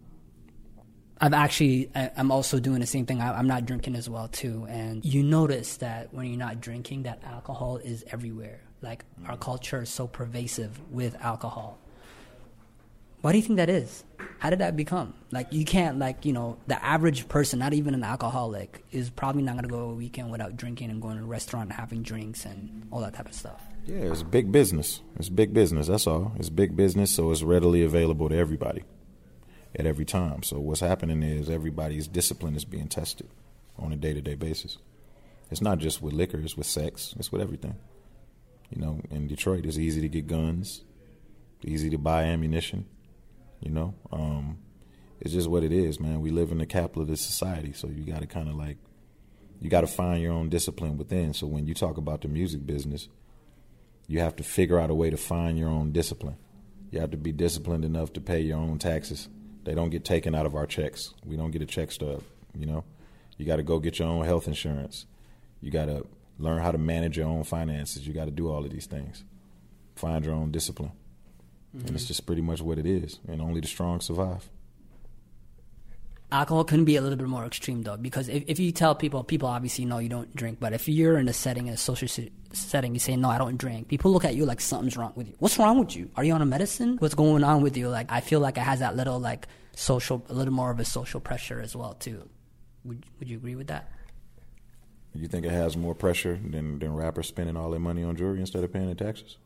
I've 1.21 1.33
actually, 1.33 1.91
I- 1.95 2.11
I'm 2.17 2.31
also 2.31 2.59
doing 2.59 2.81
the 2.81 2.87
same 2.87 3.07
thing. 3.07 3.21
I- 3.21 3.39
I'm 3.39 3.47
not 3.47 3.67
drinking 3.67 3.95
as 3.95 4.09
well 4.09 4.29
too, 4.29 4.67
and 4.69 5.05
you 5.05 5.23
notice 5.23 5.77
that 5.79 6.13
when 6.13 6.27
you're 6.27 6.39
not 6.39 6.61
drinking, 6.61 7.05
that 7.05 7.23
alcohol 7.25 7.77
is 7.79 8.05
everywhere. 8.11 8.61
Like 8.83 9.05
our 9.27 9.37
mm. 9.37 9.41
culture 9.41 9.83
is 9.83 9.89
so 9.89 10.07
pervasive 10.07 10.79
with 10.91 11.17
alcohol. 11.23 11.79
Why 13.23 13.33
do 13.33 13.39
you 13.39 13.45
think 13.45 13.57
that 13.57 13.71
is? 13.71 14.05
How 14.39 14.51
did 14.51 14.59
that 14.59 14.77
become? 14.77 15.15
Like 15.31 15.51
you 15.51 15.65
can't, 15.65 15.99
like 15.99 16.27
you 16.27 16.35
know, 16.35 16.59
the 16.67 16.85
average 16.85 17.27
person, 17.29 17.59
not 17.59 17.73
even 17.73 17.95
an 17.95 18.05
alcoholic, 18.05 18.85
is 18.93 19.09
probably 19.09 19.43
not 19.43 19.55
gonna 19.55 19.69
go 19.69 19.91
a 19.91 19.95
weekend 19.95 20.31
without 20.31 20.57
drinking 20.59 20.91
and 20.91 21.01
going 21.01 21.17
to 21.17 21.23
a 21.23 21.27
restaurant 21.27 21.71
and 21.71 21.73
having 21.73 22.03
drinks 22.03 22.45
and 22.45 22.87
all 22.91 23.01
that 23.01 23.15
type 23.15 23.27
of 23.27 23.35
stuff. 23.35 23.63
Yeah, 23.87 24.13
it's 24.13 24.23
big 24.23 24.53
business. 24.53 25.01
It's 25.17 25.31
big 25.31 25.55
business. 25.55 25.87
That's 25.87 26.07
all. 26.07 26.33
It's 26.39 26.51
big 26.51 26.77
business, 26.77 27.11
so 27.11 27.31
it's 27.31 27.43
readily 27.43 27.83
available 27.83 28.29
to 28.29 28.37
everybody 28.37 28.83
at 29.77 29.87
every 29.87 30.05
time. 30.05 30.43
So 30.43 30.59
what's 30.59 30.81
happening 30.81 31.23
is 31.23 31.51
everybody's 31.51 32.09
discipline 32.09 32.55
is 32.55 32.65
being 32.65 32.89
tested 32.89 33.29
on 33.79 33.93
a 33.93 33.97
day 33.97 34.15
to 34.15 34.21
day 34.21 34.35
basis. 34.35 34.79
It's 35.51 35.61
not 35.61 35.79
just 35.79 36.03
with 36.03 36.15
liquor; 36.15 36.39
it's 36.39 36.57
with 36.57 36.67
sex. 36.67 37.15
It's 37.19 37.31
with 37.31 37.43
everything. 37.43 37.77
You 38.71 38.81
know, 38.81 39.01
in 39.11 39.27
Detroit, 39.27 39.67
it's 39.67 39.79
easy 39.79 40.01
to 40.01 40.09
get 40.09 40.27
guns, 40.27 40.83
easy 41.65 41.91
to 41.91 41.99
buy 41.99 42.25
ammunition. 42.25 42.87
You 43.61 43.71
know, 43.71 43.95
um, 44.13 44.59
it's 45.21 45.33
just 45.33 45.49
what 45.49 45.63
it 45.63 45.73
is, 45.73 46.01
man. 46.01 46.21
We 46.21 46.31
live 46.31 46.51
in 46.51 46.59
the 46.59 46.67
capital 46.67 47.03
of 47.03 47.09
this 47.09 47.21
society, 47.21 47.73
so 47.73 47.89
you 47.89 48.05
got 48.05 48.21
to 48.21 48.27
kind 48.27 48.49
of 48.49 48.57
like, 48.57 48.79
you 49.61 49.71
got 49.71 49.83
to 49.83 49.87
find 49.87 50.21
your 50.21 50.33
own 50.33 50.49
discipline 50.49 50.99
within. 50.99 51.33
So 51.33 51.47
when 51.47 51.67
you 51.67 51.73
talk 51.73 51.97
about 51.97 52.23
the 52.23 52.29
music 52.29 52.67
business, 52.67 53.09
you 54.07 54.21
have 54.21 54.37
to 54.37 54.43
figure 54.43 54.79
out 54.79 54.91
a 54.91 54.95
way 54.95 55.09
to 55.09 55.17
find 55.17 55.59
your 55.59 55.71
own 55.71 55.93
discipline. 55.93 56.37
You 56.91 57.01
have 57.01 57.11
to 57.13 57.17
be 57.17 57.33
disciplined 57.33 57.85
enough 57.85 58.13
to 58.15 58.21
pay 58.21 58.41
your 58.41 58.59
own 58.59 58.79
taxes. 58.79 59.29
They 59.65 59.75
don't 59.75 59.91
get 59.91 60.05
taken 60.05 60.35
out 60.35 60.47
of 60.47 60.55
our 60.55 60.67
checks. 60.67 61.15
We 61.25 61.37
don't 61.37 61.51
get 61.51 61.63
a 61.63 61.67
check 61.67 61.91
stub, 61.91 62.23
you 62.57 62.67
know. 62.67 62.85
You 63.39 63.47
got 63.47 63.57
to 63.57 63.63
go 63.63 63.79
get 63.79 63.99
your 63.99 64.09
own 64.09 64.25
health 64.25 64.47
insurance. 64.47 65.07
You 65.61 65.71
got 65.71 65.87
to 65.87 66.07
learn 66.39 66.63
how 66.63 66.71
to 66.71 66.79
manage 66.79 67.17
your 67.17 67.27
own 67.27 67.45
finances. 67.45 68.07
You 68.07 68.13
got 68.13 68.27
to 68.27 68.31
do 68.31 68.51
all 68.51 68.65
of 68.65 68.71
these 68.71 68.87
things. 68.87 69.25
Find 69.97 70.25
your 70.25 70.35
own 70.35 70.51
discipline. 70.51 70.93
Mm-hmm. 71.77 71.87
And 71.87 71.97
it's 71.97 72.07
just 72.07 72.27
pretty 72.27 72.43
much 72.43 72.61
what 72.61 72.79
it 72.79 72.87
is. 72.87 73.19
And 73.27 73.41
only 73.41 73.61
the 73.61 73.67
strong 73.67 74.01
survive. 74.01 74.49
Alcohol 76.35 76.65
can 76.65 76.85
be 76.85 76.97
a 76.97 77.01
little 77.01 77.17
bit 77.17 77.29
more 77.29 77.47
extreme 77.47 77.83
though, 77.83 77.97
because 77.97 78.29
if, 78.29 78.43
if 78.49 78.59
you 78.59 78.73
tell 78.73 78.97
people, 78.97 79.23
people 79.23 79.49
obviously 79.49 79.85
know 79.85 79.99
you 79.99 80.09
don't 80.09 80.35
drink, 80.35 80.59
but 80.59 80.73
if 80.73 80.89
you're 80.89 81.17
in 81.17 81.29
a 81.29 81.33
setting, 81.33 81.69
a 81.69 81.77
social 81.77 82.09
setting, 82.53 82.93
you 82.93 82.99
say, 82.99 83.15
no, 83.15 83.31
I 83.31 83.39
don't 83.39 83.57
drink, 83.57 83.87
people 83.87 84.11
look 84.11 84.25
at 84.25 84.35
you 84.35 84.45
like 84.45 84.61
something's 84.61 84.97
wrong 84.97 85.13
with 85.15 85.29
you. 85.29 85.35
What's 85.39 85.59
wrong 85.61 85.79
with 85.79 85.95
you? 85.95 86.11
Are 86.17 86.25
you 86.25 86.33
on 86.33 86.43
a 86.43 86.47
medicine? 86.47 86.97
What's 86.99 87.15
going 87.15 87.45
on 87.45 87.63
with 87.63 87.77
you? 87.77 87.89
Like, 87.89 88.11
I 88.11 88.21
feel 88.21 88.41
like 88.41 88.57
it 88.57 88.63
has 88.63 88.81
that 88.81 88.97
little, 88.97 89.21
like, 89.21 89.47
social, 89.77 90.25
a 90.29 90.35
little 90.35 90.53
more 90.53 90.73
of 90.73 90.81
a 90.81 90.85
social 90.85 91.21
pressure 91.21 91.61
as 91.61 91.77
well, 91.77 91.95
too. 91.95 92.29
Would, 92.85 93.07
would 93.21 93.29
you 93.29 93.37
agree 93.37 93.55
with 93.55 93.69
that? 93.69 93.93
You 95.15 95.29
think 95.29 95.47
it 95.47 95.53
has 95.53 95.77
more 95.77 95.95
pressure 95.95 96.41
than, 96.45 96.81
than 96.81 96.95
rappers 96.95 97.29
spending 97.29 97.57
all 97.57 97.71
their 97.71 97.79
money 97.79 98.03
on 98.03 98.17
jewelry 98.17 98.41
instead 98.41 98.65
of 98.65 98.73
paying 98.73 98.89
the 98.89 98.97
taxes? 98.97 99.39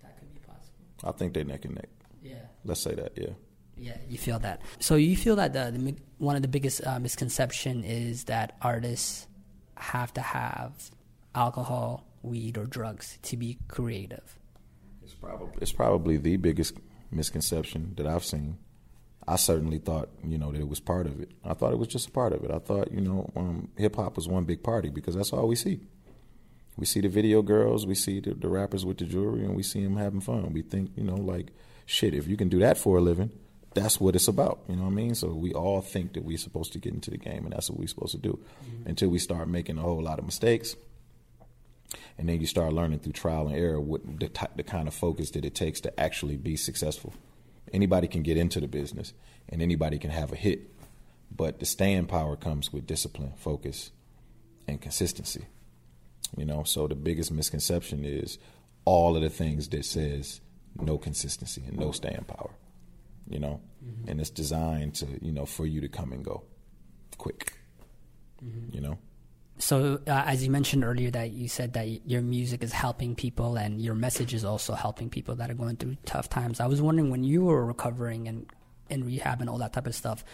That 0.00 0.18
could 0.18 0.32
be 0.32 0.40
possible. 0.40 0.72
I 1.04 1.12
think 1.12 1.34
they're 1.34 1.44
neck 1.44 1.66
and 1.66 1.74
neck. 1.74 1.90
Yeah. 2.22 2.46
Let's 2.64 2.80
say 2.80 2.94
that, 2.94 3.12
yeah. 3.14 3.34
Yeah, 3.78 3.96
you 4.08 4.18
feel 4.18 4.38
that. 4.40 4.60
So 4.80 4.96
you 4.96 5.16
feel 5.16 5.36
that 5.36 5.52
the, 5.52 5.70
the 5.70 5.96
one 6.18 6.36
of 6.36 6.42
the 6.42 6.48
biggest 6.48 6.84
uh, 6.86 6.98
misconception 6.98 7.84
is 7.84 8.24
that 8.24 8.56
artists 8.60 9.26
have 9.76 10.12
to 10.14 10.20
have 10.20 10.72
alcohol, 11.34 12.04
weed, 12.22 12.58
or 12.58 12.66
drugs 12.66 13.18
to 13.22 13.36
be 13.36 13.58
creative. 13.68 14.38
It's 15.02 15.14
probably 15.14 15.58
it's 15.60 15.72
probably 15.72 16.16
the 16.16 16.36
biggest 16.36 16.74
misconception 17.10 17.94
that 17.96 18.06
I've 18.06 18.24
seen. 18.24 18.58
I 19.26 19.36
certainly 19.36 19.78
thought, 19.78 20.08
you 20.24 20.38
know, 20.38 20.52
that 20.52 20.60
it 20.60 20.68
was 20.68 20.80
part 20.80 21.06
of 21.06 21.20
it. 21.20 21.30
I 21.44 21.52
thought 21.52 21.72
it 21.72 21.78
was 21.78 21.88
just 21.88 22.08
a 22.08 22.10
part 22.10 22.32
of 22.32 22.44
it. 22.44 22.50
I 22.50 22.58
thought, 22.58 22.90
you 22.90 23.02
know, 23.02 23.30
um, 23.36 23.68
hip 23.76 23.96
hop 23.96 24.16
was 24.16 24.26
one 24.26 24.44
big 24.44 24.62
party 24.62 24.88
because 24.88 25.14
that's 25.14 25.34
all 25.34 25.46
we 25.46 25.54
see. 25.54 25.80
We 26.78 26.86
see 26.86 27.00
the 27.00 27.08
video 27.08 27.42
girls, 27.42 27.86
we 27.86 27.94
see 27.94 28.20
the, 28.20 28.32
the 28.32 28.48
rappers 28.48 28.86
with 28.86 28.98
the 28.98 29.04
jewelry, 29.04 29.44
and 29.44 29.54
we 29.54 29.62
see 29.62 29.82
them 29.82 29.96
having 29.96 30.20
fun. 30.20 30.52
We 30.52 30.62
think, 30.62 30.92
you 30.96 31.04
know, 31.04 31.16
like, 31.16 31.48
shit, 31.84 32.14
if 32.14 32.26
you 32.26 32.36
can 32.36 32.48
do 32.48 32.60
that 32.60 32.78
for 32.78 32.96
a 32.96 33.00
living, 33.00 33.30
that's 33.78 34.00
what 34.00 34.16
it's 34.16 34.28
about. 34.28 34.60
You 34.68 34.76
know 34.76 34.82
what 34.82 34.88
I 34.88 34.94
mean? 34.94 35.14
So 35.14 35.28
we 35.28 35.52
all 35.52 35.80
think 35.80 36.14
that 36.14 36.24
we're 36.24 36.38
supposed 36.38 36.72
to 36.72 36.78
get 36.78 36.92
into 36.92 37.10
the 37.10 37.16
game, 37.16 37.44
and 37.44 37.52
that's 37.52 37.70
what 37.70 37.78
we're 37.78 37.86
supposed 37.86 38.12
to 38.12 38.18
do 38.18 38.38
mm-hmm. 38.64 38.88
until 38.88 39.08
we 39.08 39.18
start 39.18 39.48
making 39.48 39.78
a 39.78 39.82
whole 39.82 40.02
lot 40.02 40.18
of 40.18 40.24
mistakes. 40.24 40.74
And 42.18 42.28
then 42.28 42.40
you 42.40 42.46
start 42.46 42.72
learning 42.72 42.98
through 42.98 43.12
trial 43.12 43.46
and 43.46 43.56
error 43.56 43.80
what 43.80 44.02
the, 44.18 44.28
t- 44.28 44.46
the 44.56 44.62
kind 44.64 44.88
of 44.88 44.94
focus 44.94 45.30
that 45.30 45.44
it 45.44 45.54
takes 45.54 45.80
to 45.82 46.00
actually 46.00 46.36
be 46.36 46.56
successful. 46.56 47.14
Anybody 47.72 48.08
can 48.08 48.22
get 48.22 48.36
into 48.36 48.60
the 48.60 48.68
business, 48.68 49.12
and 49.48 49.62
anybody 49.62 49.98
can 49.98 50.10
have 50.10 50.32
a 50.32 50.36
hit, 50.36 50.70
but 51.34 51.60
the 51.60 51.66
staying 51.66 52.06
power 52.06 52.36
comes 52.36 52.72
with 52.72 52.86
discipline, 52.86 53.32
focus, 53.36 53.92
and 54.66 54.80
consistency. 54.80 55.46
You 56.36 56.44
know, 56.44 56.64
so 56.64 56.88
the 56.88 56.94
biggest 56.94 57.30
misconception 57.30 58.04
is 58.04 58.38
all 58.84 59.16
of 59.16 59.22
the 59.22 59.30
things 59.30 59.68
that 59.68 59.84
says 59.84 60.40
no 60.76 60.98
consistency 60.98 61.62
and 61.66 61.78
no 61.78 61.92
staying 61.92 62.24
power 62.26 62.50
you 63.28 63.38
know, 63.38 63.60
mm-hmm. 63.84 64.08
and 64.08 64.20
it's 64.20 64.30
designed 64.30 64.94
to, 64.96 65.06
you 65.20 65.32
know, 65.32 65.46
for 65.46 65.66
you 65.66 65.80
to 65.80 65.88
come 65.88 66.12
and 66.12 66.24
go 66.24 66.44
quick, 67.16 67.54
mm-hmm. 68.42 68.74
you 68.74 68.80
know. 68.80 68.98
So, 69.60 70.00
uh, 70.06 70.22
as 70.26 70.44
you 70.44 70.50
mentioned 70.50 70.84
earlier, 70.84 71.10
that 71.10 71.32
you 71.32 71.48
said 71.48 71.72
that 71.72 72.06
your 72.06 72.22
music 72.22 72.62
is 72.62 72.72
helping 72.72 73.16
people 73.16 73.56
and 73.56 73.80
your 73.80 73.94
message 73.94 74.32
is 74.32 74.44
also 74.44 74.74
helping 74.74 75.10
people 75.10 75.34
that 75.34 75.50
are 75.50 75.54
going 75.54 75.76
through 75.76 75.96
tough 76.06 76.28
times. 76.28 76.60
I 76.60 76.66
was 76.66 76.80
wondering 76.80 77.10
when 77.10 77.24
you 77.24 77.44
were 77.44 77.66
recovering 77.66 78.28
and 78.28 78.46
in 78.88 79.04
rehab 79.04 79.40
and 79.40 79.50
all 79.50 79.58
that 79.58 79.72
type 79.72 79.86
of 79.86 79.94
stuff, 79.94 80.24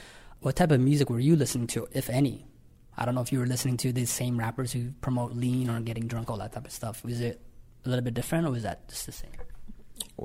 what 0.41 0.57
type 0.57 0.71
of 0.71 0.81
music 0.81 1.09
were 1.09 1.21
you 1.21 1.37
listening 1.37 1.67
to, 1.69 1.89
if 1.93 2.11
any? 2.11 2.45
I 2.97 3.05
don't 3.05 3.15
know 3.15 3.23
if 3.23 3.33
you 3.33 3.39
were 3.41 3.47
listening 3.47 3.79
to 3.79 3.93
the 3.93 4.05
same 4.05 4.39
rappers 4.39 4.73
who 4.73 4.91
promote 5.01 5.33
lean 5.33 5.71
or 5.71 5.81
getting 5.81 6.07
drunk, 6.07 6.31
all 6.31 6.39
that 6.39 6.53
type 6.53 6.67
of 6.67 6.73
stuff. 6.73 7.03
Was 7.03 7.21
it 7.21 7.41
a 7.85 7.89
little 7.89 8.05
bit 8.05 8.15
different, 8.15 8.47
or 8.47 8.51
was 8.51 8.63
that 8.63 8.89
just 8.89 9.07
the 9.07 9.13
same? 9.13 9.33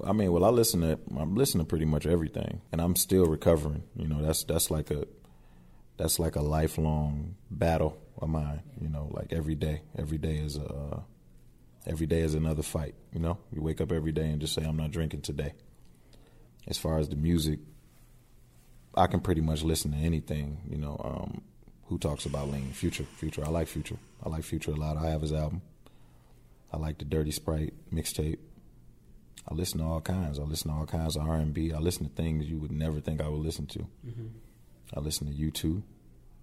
I 0.06 0.14
mean, 0.14 0.32
well, 0.32 0.46
I 0.46 0.50
listen 0.50 0.82
to 0.82 1.00
I'm 1.18 1.36
listening 1.36 1.66
to 1.66 1.70
pretty 1.70 1.86
much 1.86 2.06
everything, 2.06 2.62
and 2.72 2.82
I'm 2.82 2.96
still 2.96 3.26
recovering. 3.26 3.84
You 3.96 4.08
know, 4.08 4.22
that's 4.22 4.44
that's 4.44 4.70
like 4.70 4.92
a 4.92 5.06
that's 5.98 6.20
like 6.20 6.36
a 6.36 6.42
lifelong 6.42 7.36
battle 7.50 7.98
of 8.22 8.30
mine. 8.30 8.62
You 8.80 8.90
know, 8.90 9.10
like 9.12 9.34
every 9.34 9.56
day, 9.56 9.82
every 9.98 10.18
day 10.18 10.36
is 10.36 10.58
a 10.58 11.04
every 11.86 12.06
day 12.08 12.22
is 12.22 12.34
another 12.36 12.64
fight. 12.64 12.96
You 13.14 13.20
know, 13.20 13.38
you 13.52 13.62
wake 13.62 13.82
up 13.82 13.92
every 13.92 14.12
day 14.12 14.28
and 14.30 14.40
just 14.40 14.54
say, 14.54 14.64
I'm 14.64 14.78
not 14.78 14.92
drinking 14.92 15.22
today. 15.22 15.54
As 16.68 16.78
far 16.78 17.00
as 17.00 17.10
the 17.10 17.16
music, 17.16 17.60
I 18.96 19.08
can 19.08 19.22
pretty 19.22 19.42
much 19.42 19.64
listen 19.64 19.92
to 19.92 19.98
anything. 19.98 20.62
You 20.70 20.78
know, 20.78 21.02
um, 21.04 21.42
who 21.86 21.98
talks 21.98 22.26
about 22.26 22.50
lean? 22.50 22.72
Future, 22.72 23.06
future. 23.18 23.44
I 23.44 23.50
like 23.50 23.68
Future. 23.68 23.98
I 24.24 24.30
like 24.30 24.44
Future 24.44 24.72
a 24.72 24.76
lot. 24.76 24.98
I 24.98 25.10
have 25.10 25.22
his 25.22 25.34
album. 25.34 25.62
I 26.72 26.78
like 26.78 27.00
the 27.00 27.06
Dirty 27.06 27.32
Sprite 27.32 27.74
mixtape. 27.92 28.38
I 29.48 29.54
listen 29.54 29.80
to 29.80 29.86
all 29.86 30.02
kinds. 30.02 30.40
I 30.40 30.44
listen 30.44 30.72
to 30.72 30.78
all 30.78 30.86
kinds 30.86 31.16
of 31.16 31.28
R 31.28 31.36
and 31.36 31.54
B. 31.54 31.74
I 31.74 31.80
listen 31.80 32.08
to 32.08 32.16
things 32.16 32.48
you 32.48 32.58
would 32.58 32.72
never 32.72 33.00
think 33.00 33.22
I 33.22 33.28
would 33.28 33.42
listen 33.42 33.66
to. 33.68 33.80
Mm-hmm. 33.80 34.28
I 34.96 35.00
listen 35.00 35.28
to 35.28 35.52
U2. 35.52 35.82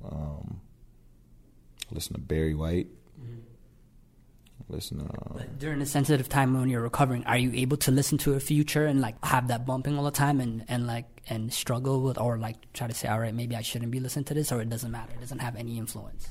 Um, 0.05 0.61
I 1.91 1.95
listen 1.95 2.15
to 2.15 2.21
Barry 2.21 2.55
White. 2.55 2.88
Mm-hmm. 3.21 3.41
Listen 4.69 4.99
to. 4.99 5.05
Uh, 5.05 5.45
during 5.59 5.81
a 5.81 5.87
sensitive 5.87 6.29
time 6.29 6.59
when 6.59 6.69
you're 6.69 6.83
recovering, 6.83 7.25
are 7.25 7.38
you 7.38 7.53
able 7.55 7.76
to 7.79 7.93
listen 7.93 8.19
to 8.19 8.35
a 8.35 8.41
future 8.41 8.87
and 8.87 9.00
like 9.00 9.23
have 9.25 9.49
that 9.49 9.65
bumping 9.65 9.97
all 9.97 10.05
the 10.05 10.11
time 10.11 10.41
and 10.41 10.65
and 10.67 10.87
like 10.87 11.05
and 11.29 11.53
struggle 11.53 12.00
with 12.03 12.19
or 12.19 12.38
like 12.38 12.57
try 12.73 12.88
to 12.88 12.95
say, 12.95 13.07
all 13.07 13.21
right, 13.21 13.35
maybe 13.35 13.55
I 13.55 13.62
shouldn't 13.62 13.93
be 13.93 14.00
listening 14.00 14.25
to 14.25 14.35
this, 14.35 14.50
or 14.50 14.61
it 14.61 14.69
doesn't 14.69 14.91
matter. 14.91 15.12
It 15.15 15.21
doesn't 15.21 15.38
have 15.38 15.55
any 15.55 15.79
influence. 15.79 16.29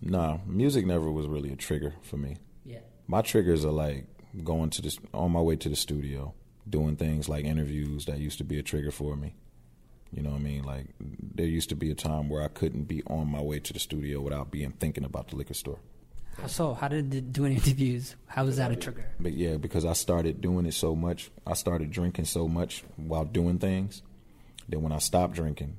No, 0.00 0.40
music 0.46 0.86
never 0.86 1.10
was 1.10 1.26
really 1.26 1.52
a 1.52 1.56
trigger 1.56 1.94
for 2.02 2.16
me. 2.16 2.36
Yeah. 2.64 2.80
My 3.06 3.20
triggers 3.20 3.64
are 3.64 3.72
like 3.72 4.06
going 4.44 4.70
to 4.70 4.82
this 4.82 4.98
on 5.14 5.32
my 5.32 5.40
way 5.40 5.56
to 5.56 5.68
the 5.68 5.76
studio, 5.76 6.34
doing 6.68 6.96
things 6.96 7.28
like 7.28 7.44
interviews 7.44 8.06
that 8.06 8.18
used 8.18 8.38
to 8.38 8.44
be 8.44 8.58
a 8.58 8.62
trigger 8.62 8.90
for 8.90 9.16
me. 9.16 9.34
You 10.12 10.22
know 10.22 10.30
what 10.30 10.36
I 10.36 10.42
mean? 10.42 10.64
Like 10.64 10.86
there 10.98 11.46
used 11.46 11.68
to 11.70 11.76
be 11.76 11.90
a 11.90 11.94
time 11.94 12.28
where 12.28 12.42
I 12.42 12.48
couldn't 12.48 12.84
be 12.84 13.02
on 13.06 13.30
my 13.30 13.40
way 13.40 13.58
to 13.60 13.72
the 13.72 13.78
studio 13.78 14.20
without 14.20 14.50
being 14.50 14.72
thinking 14.72 15.04
about 15.04 15.28
the 15.28 15.36
liquor 15.36 15.54
store. 15.54 15.78
How 16.40 16.46
so? 16.46 16.74
How 16.74 16.88
did 16.88 17.14
it 17.14 17.32
doing 17.32 17.52
interviews? 17.52 18.14
How 18.26 18.44
was 18.44 18.58
that 18.58 18.70
a 18.70 18.76
trigger? 18.76 19.06
But 19.18 19.32
yeah, 19.32 19.56
because 19.56 19.84
I 19.84 19.94
started 19.94 20.40
doing 20.40 20.66
it 20.66 20.74
so 20.74 20.94
much, 20.94 21.30
I 21.46 21.54
started 21.54 21.90
drinking 21.90 22.26
so 22.26 22.46
much 22.46 22.84
while 22.96 23.24
doing 23.24 23.58
things. 23.58 24.02
Then 24.68 24.82
when 24.82 24.92
I 24.92 24.98
stopped 24.98 25.34
drinking, 25.34 25.76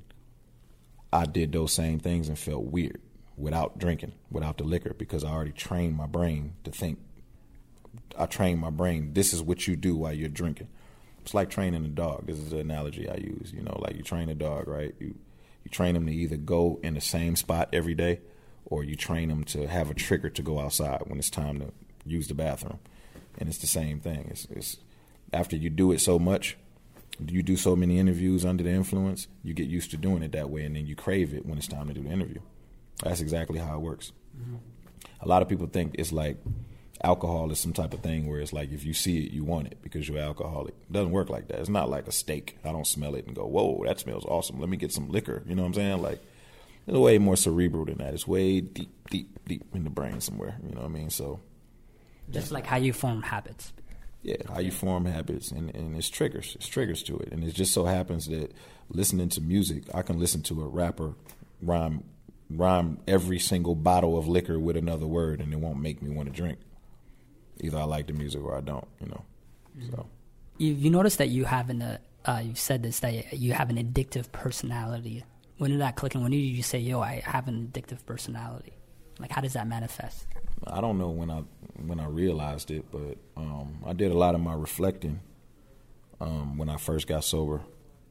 I 1.12 1.26
did 1.26 1.52
those 1.52 1.72
same 1.72 2.00
things 2.00 2.28
and 2.28 2.38
felt 2.38 2.64
weird 2.64 3.00
without 3.36 3.78
drinking, 3.78 4.12
without 4.30 4.58
the 4.58 4.64
liquor, 4.64 4.94
because 4.94 5.22
I 5.22 5.30
already 5.30 5.52
trained 5.52 5.96
my 5.96 6.06
brain 6.06 6.54
to 6.64 6.70
think 6.70 6.98
I 8.16 8.26
train 8.26 8.58
my 8.58 8.70
brain. 8.70 9.12
This 9.14 9.32
is 9.32 9.42
what 9.42 9.66
you 9.66 9.76
do 9.76 9.96
while 9.96 10.12
you're 10.12 10.28
drinking. 10.28 10.68
It's 11.22 11.34
like 11.34 11.50
training 11.50 11.84
a 11.84 11.88
dog. 11.88 12.26
This 12.26 12.38
is 12.38 12.50
the 12.50 12.58
analogy 12.58 13.08
I 13.08 13.16
use. 13.16 13.52
You 13.54 13.62
know, 13.62 13.78
like 13.80 13.96
you 13.96 14.02
train 14.02 14.28
a 14.28 14.34
dog, 14.34 14.66
right? 14.66 14.94
You 14.98 15.14
you 15.64 15.70
train 15.70 15.94
them 15.94 16.06
to 16.06 16.12
either 16.12 16.36
go 16.36 16.80
in 16.82 16.94
the 16.94 17.00
same 17.00 17.36
spot 17.36 17.68
every 17.72 17.94
day, 17.94 18.20
or 18.64 18.84
you 18.84 18.96
train 18.96 19.28
them 19.28 19.44
to 19.44 19.66
have 19.66 19.90
a 19.90 19.94
trigger 19.94 20.30
to 20.30 20.42
go 20.42 20.60
outside 20.60 21.02
when 21.06 21.18
it's 21.18 21.30
time 21.30 21.60
to 21.60 21.72
use 22.06 22.28
the 22.28 22.34
bathroom. 22.34 22.78
And 23.38 23.48
it's 23.48 23.58
the 23.58 23.66
same 23.66 24.00
thing. 24.00 24.28
It's, 24.30 24.46
it's 24.50 24.78
after 25.32 25.56
you 25.56 25.70
do 25.70 25.92
it 25.92 26.00
so 26.00 26.18
much, 26.18 26.56
you 27.26 27.42
do 27.42 27.56
so 27.56 27.76
many 27.76 27.98
interviews 27.98 28.44
under 28.44 28.62
the 28.62 28.70
influence, 28.70 29.28
you 29.42 29.52
get 29.52 29.68
used 29.68 29.90
to 29.90 29.96
doing 29.96 30.22
it 30.22 30.32
that 30.32 30.50
way, 30.50 30.64
and 30.64 30.76
then 30.76 30.86
you 30.86 30.94
crave 30.96 31.34
it 31.34 31.44
when 31.44 31.58
it's 31.58 31.68
time 31.68 31.88
to 31.88 31.94
do 31.94 32.02
the 32.02 32.10
interview. 32.10 32.40
That's 33.02 33.20
exactly 33.20 33.58
how 33.58 33.74
it 33.74 33.80
works. 33.80 34.12
Mm-hmm. 34.40 34.56
A 35.20 35.28
lot 35.28 35.42
of 35.42 35.48
people 35.48 35.66
think 35.66 35.96
it's 35.98 36.12
like 36.12 36.38
alcohol 37.02 37.50
is 37.50 37.60
some 37.60 37.72
type 37.72 37.94
of 37.94 38.00
thing 38.00 38.26
where 38.26 38.40
it's 38.40 38.52
like 38.52 38.72
if 38.72 38.84
you 38.84 38.92
see 38.92 39.24
it, 39.24 39.32
you 39.32 39.44
want 39.44 39.68
it 39.68 39.78
because 39.82 40.08
you're 40.08 40.18
alcoholic. 40.18 40.74
It 40.74 40.92
doesn't 40.92 41.12
work 41.12 41.30
like 41.30 41.48
that. 41.48 41.60
It's 41.60 41.68
not 41.68 41.88
like 41.88 42.06
a 42.06 42.12
steak. 42.12 42.58
I 42.64 42.72
don't 42.72 42.86
smell 42.86 43.14
it 43.14 43.26
and 43.26 43.36
go, 43.36 43.46
whoa, 43.46 43.82
that 43.86 44.00
smells 44.00 44.24
awesome. 44.24 44.60
Let 44.60 44.68
me 44.68 44.76
get 44.76 44.92
some 44.92 45.08
liquor. 45.08 45.42
You 45.46 45.54
know 45.54 45.62
what 45.62 45.68
I'm 45.68 45.74
saying? 45.74 46.02
Like, 46.02 46.20
it's 46.86 46.96
way 46.96 47.18
more 47.18 47.36
cerebral 47.36 47.84
than 47.84 47.98
that. 47.98 48.14
It's 48.14 48.26
way 48.26 48.60
deep, 48.60 48.90
deep, 49.10 49.38
deep 49.46 49.64
in 49.74 49.84
the 49.84 49.90
brain 49.90 50.20
somewhere. 50.20 50.56
You 50.62 50.74
know 50.74 50.80
what 50.80 50.86
I 50.86 50.92
mean? 50.92 51.10
So, 51.10 51.40
just 52.30 52.50
like 52.50 52.66
how 52.66 52.76
you 52.76 52.92
form 52.92 53.22
habits. 53.22 53.72
Yeah, 54.22 54.36
how 54.52 54.58
you 54.58 54.72
form 54.72 55.04
habits, 55.04 55.52
and, 55.52 55.72
and 55.76 55.96
it's 55.96 56.10
triggers. 56.10 56.56
It's 56.56 56.66
triggers 56.66 57.04
to 57.04 57.16
it, 57.18 57.30
and 57.30 57.44
it 57.44 57.54
just 57.54 57.72
so 57.72 57.84
happens 57.84 58.26
that 58.26 58.52
listening 58.88 59.28
to 59.30 59.40
music, 59.40 59.84
I 59.94 60.02
can 60.02 60.18
listen 60.18 60.42
to 60.44 60.62
a 60.62 60.68
rapper 60.68 61.14
rhyme 61.62 62.02
rhyme 62.50 62.98
every 63.06 63.38
single 63.38 63.74
bottle 63.74 64.18
of 64.18 64.26
liquor 64.26 64.58
with 64.58 64.76
another 64.76 65.06
word, 65.06 65.40
and 65.40 65.52
it 65.52 65.60
won't 65.60 65.80
make 65.80 66.02
me 66.02 66.10
want 66.10 66.28
to 66.28 66.34
drink 66.34 66.58
either 67.60 67.78
I 67.78 67.84
like 67.84 68.06
the 68.06 68.12
music 68.12 68.42
or 68.42 68.56
I 68.56 68.60
don't. 68.60 68.86
You 69.00 69.08
know, 69.08 69.24
mm-hmm. 69.78 69.90
so 69.90 70.06
you 70.58 70.72
you 70.74 70.90
notice 70.90 71.16
that 71.16 71.28
you 71.28 71.44
have 71.44 71.70
an 71.70 71.82
uh, 71.82 71.98
uh, 72.24 72.40
you've 72.44 72.58
said 72.58 72.82
this 72.82 73.00
that 73.00 73.32
you 73.32 73.52
have 73.52 73.70
an 73.70 73.76
addictive 73.76 74.30
personality. 74.32 75.24
When 75.58 75.70
did 75.70 75.80
that 75.80 75.96
click, 75.96 76.14
and 76.14 76.22
when 76.22 76.32
did 76.32 76.38
you 76.38 76.62
say, 76.62 76.78
"Yo, 76.78 77.00
I 77.00 77.22
have 77.24 77.48
an 77.48 77.70
addictive 77.72 78.04
personality"? 78.06 78.72
Like, 79.18 79.32
how 79.32 79.40
does 79.40 79.54
that 79.54 79.66
manifest? 79.66 80.26
I 80.66 80.80
don't 80.80 80.98
know 80.98 81.08
when 81.08 81.30
I 81.30 81.42
when 81.86 82.00
I 82.00 82.06
realized 82.06 82.70
it, 82.70 82.84
but 82.90 83.16
um, 83.36 83.82
I 83.86 83.92
did 83.92 84.10
a 84.10 84.18
lot 84.18 84.34
of 84.34 84.40
my 84.40 84.54
reflecting 84.54 85.20
um, 86.20 86.58
when 86.58 86.68
I 86.68 86.76
first 86.76 87.06
got 87.06 87.24
sober, 87.24 87.62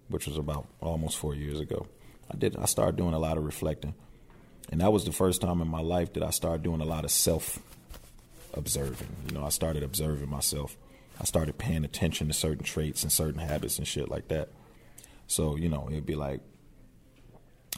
which 0.09 0.27
was 0.27 0.37
about 0.37 0.67
almost 0.81 1.17
four 1.17 1.35
years 1.35 1.59
ago. 1.59 1.87
I 2.31 2.37
did. 2.37 2.57
I 2.57 2.65
started 2.65 2.97
doing 2.97 3.13
a 3.13 3.19
lot 3.19 3.37
of 3.37 3.45
reflecting, 3.45 3.93
And 4.71 4.81
that 4.81 4.91
was 4.91 5.05
the 5.05 5.11
first 5.11 5.41
time 5.41 5.61
in 5.61 5.67
my 5.67 5.81
life 5.81 6.13
that 6.13 6.23
I 6.23 6.31
started 6.31 6.63
doing 6.63 6.81
a 6.81 6.85
lot 6.85 7.05
of 7.05 7.11
self 7.11 7.59
observing. 8.53 9.09
You 9.27 9.35
know, 9.35 9.45
I 9.45 9.49
started 9.49 9.83
observing 9.83 10.29
myself. 10.29 10.77
I 11.19 11.23
started 11.23 11.57
paying 11.57 11.83
attention 11.83 12.27
to 12.27 12.33
certain 12.33 12.63
traits 12.63 13.03
and 13.03 13.11
certain 13.11 13.39
habits 13.39 13.77
and 13.77 13.87
shit 13.87 14.09
like 14.09 14.27
that. 14.27 14.49
So, 15.27 15.55
you 15.55 15.69
know, 15.69 15.87
it'd 15.89 16.05
be 16.05 16.15
like 16.15 16.41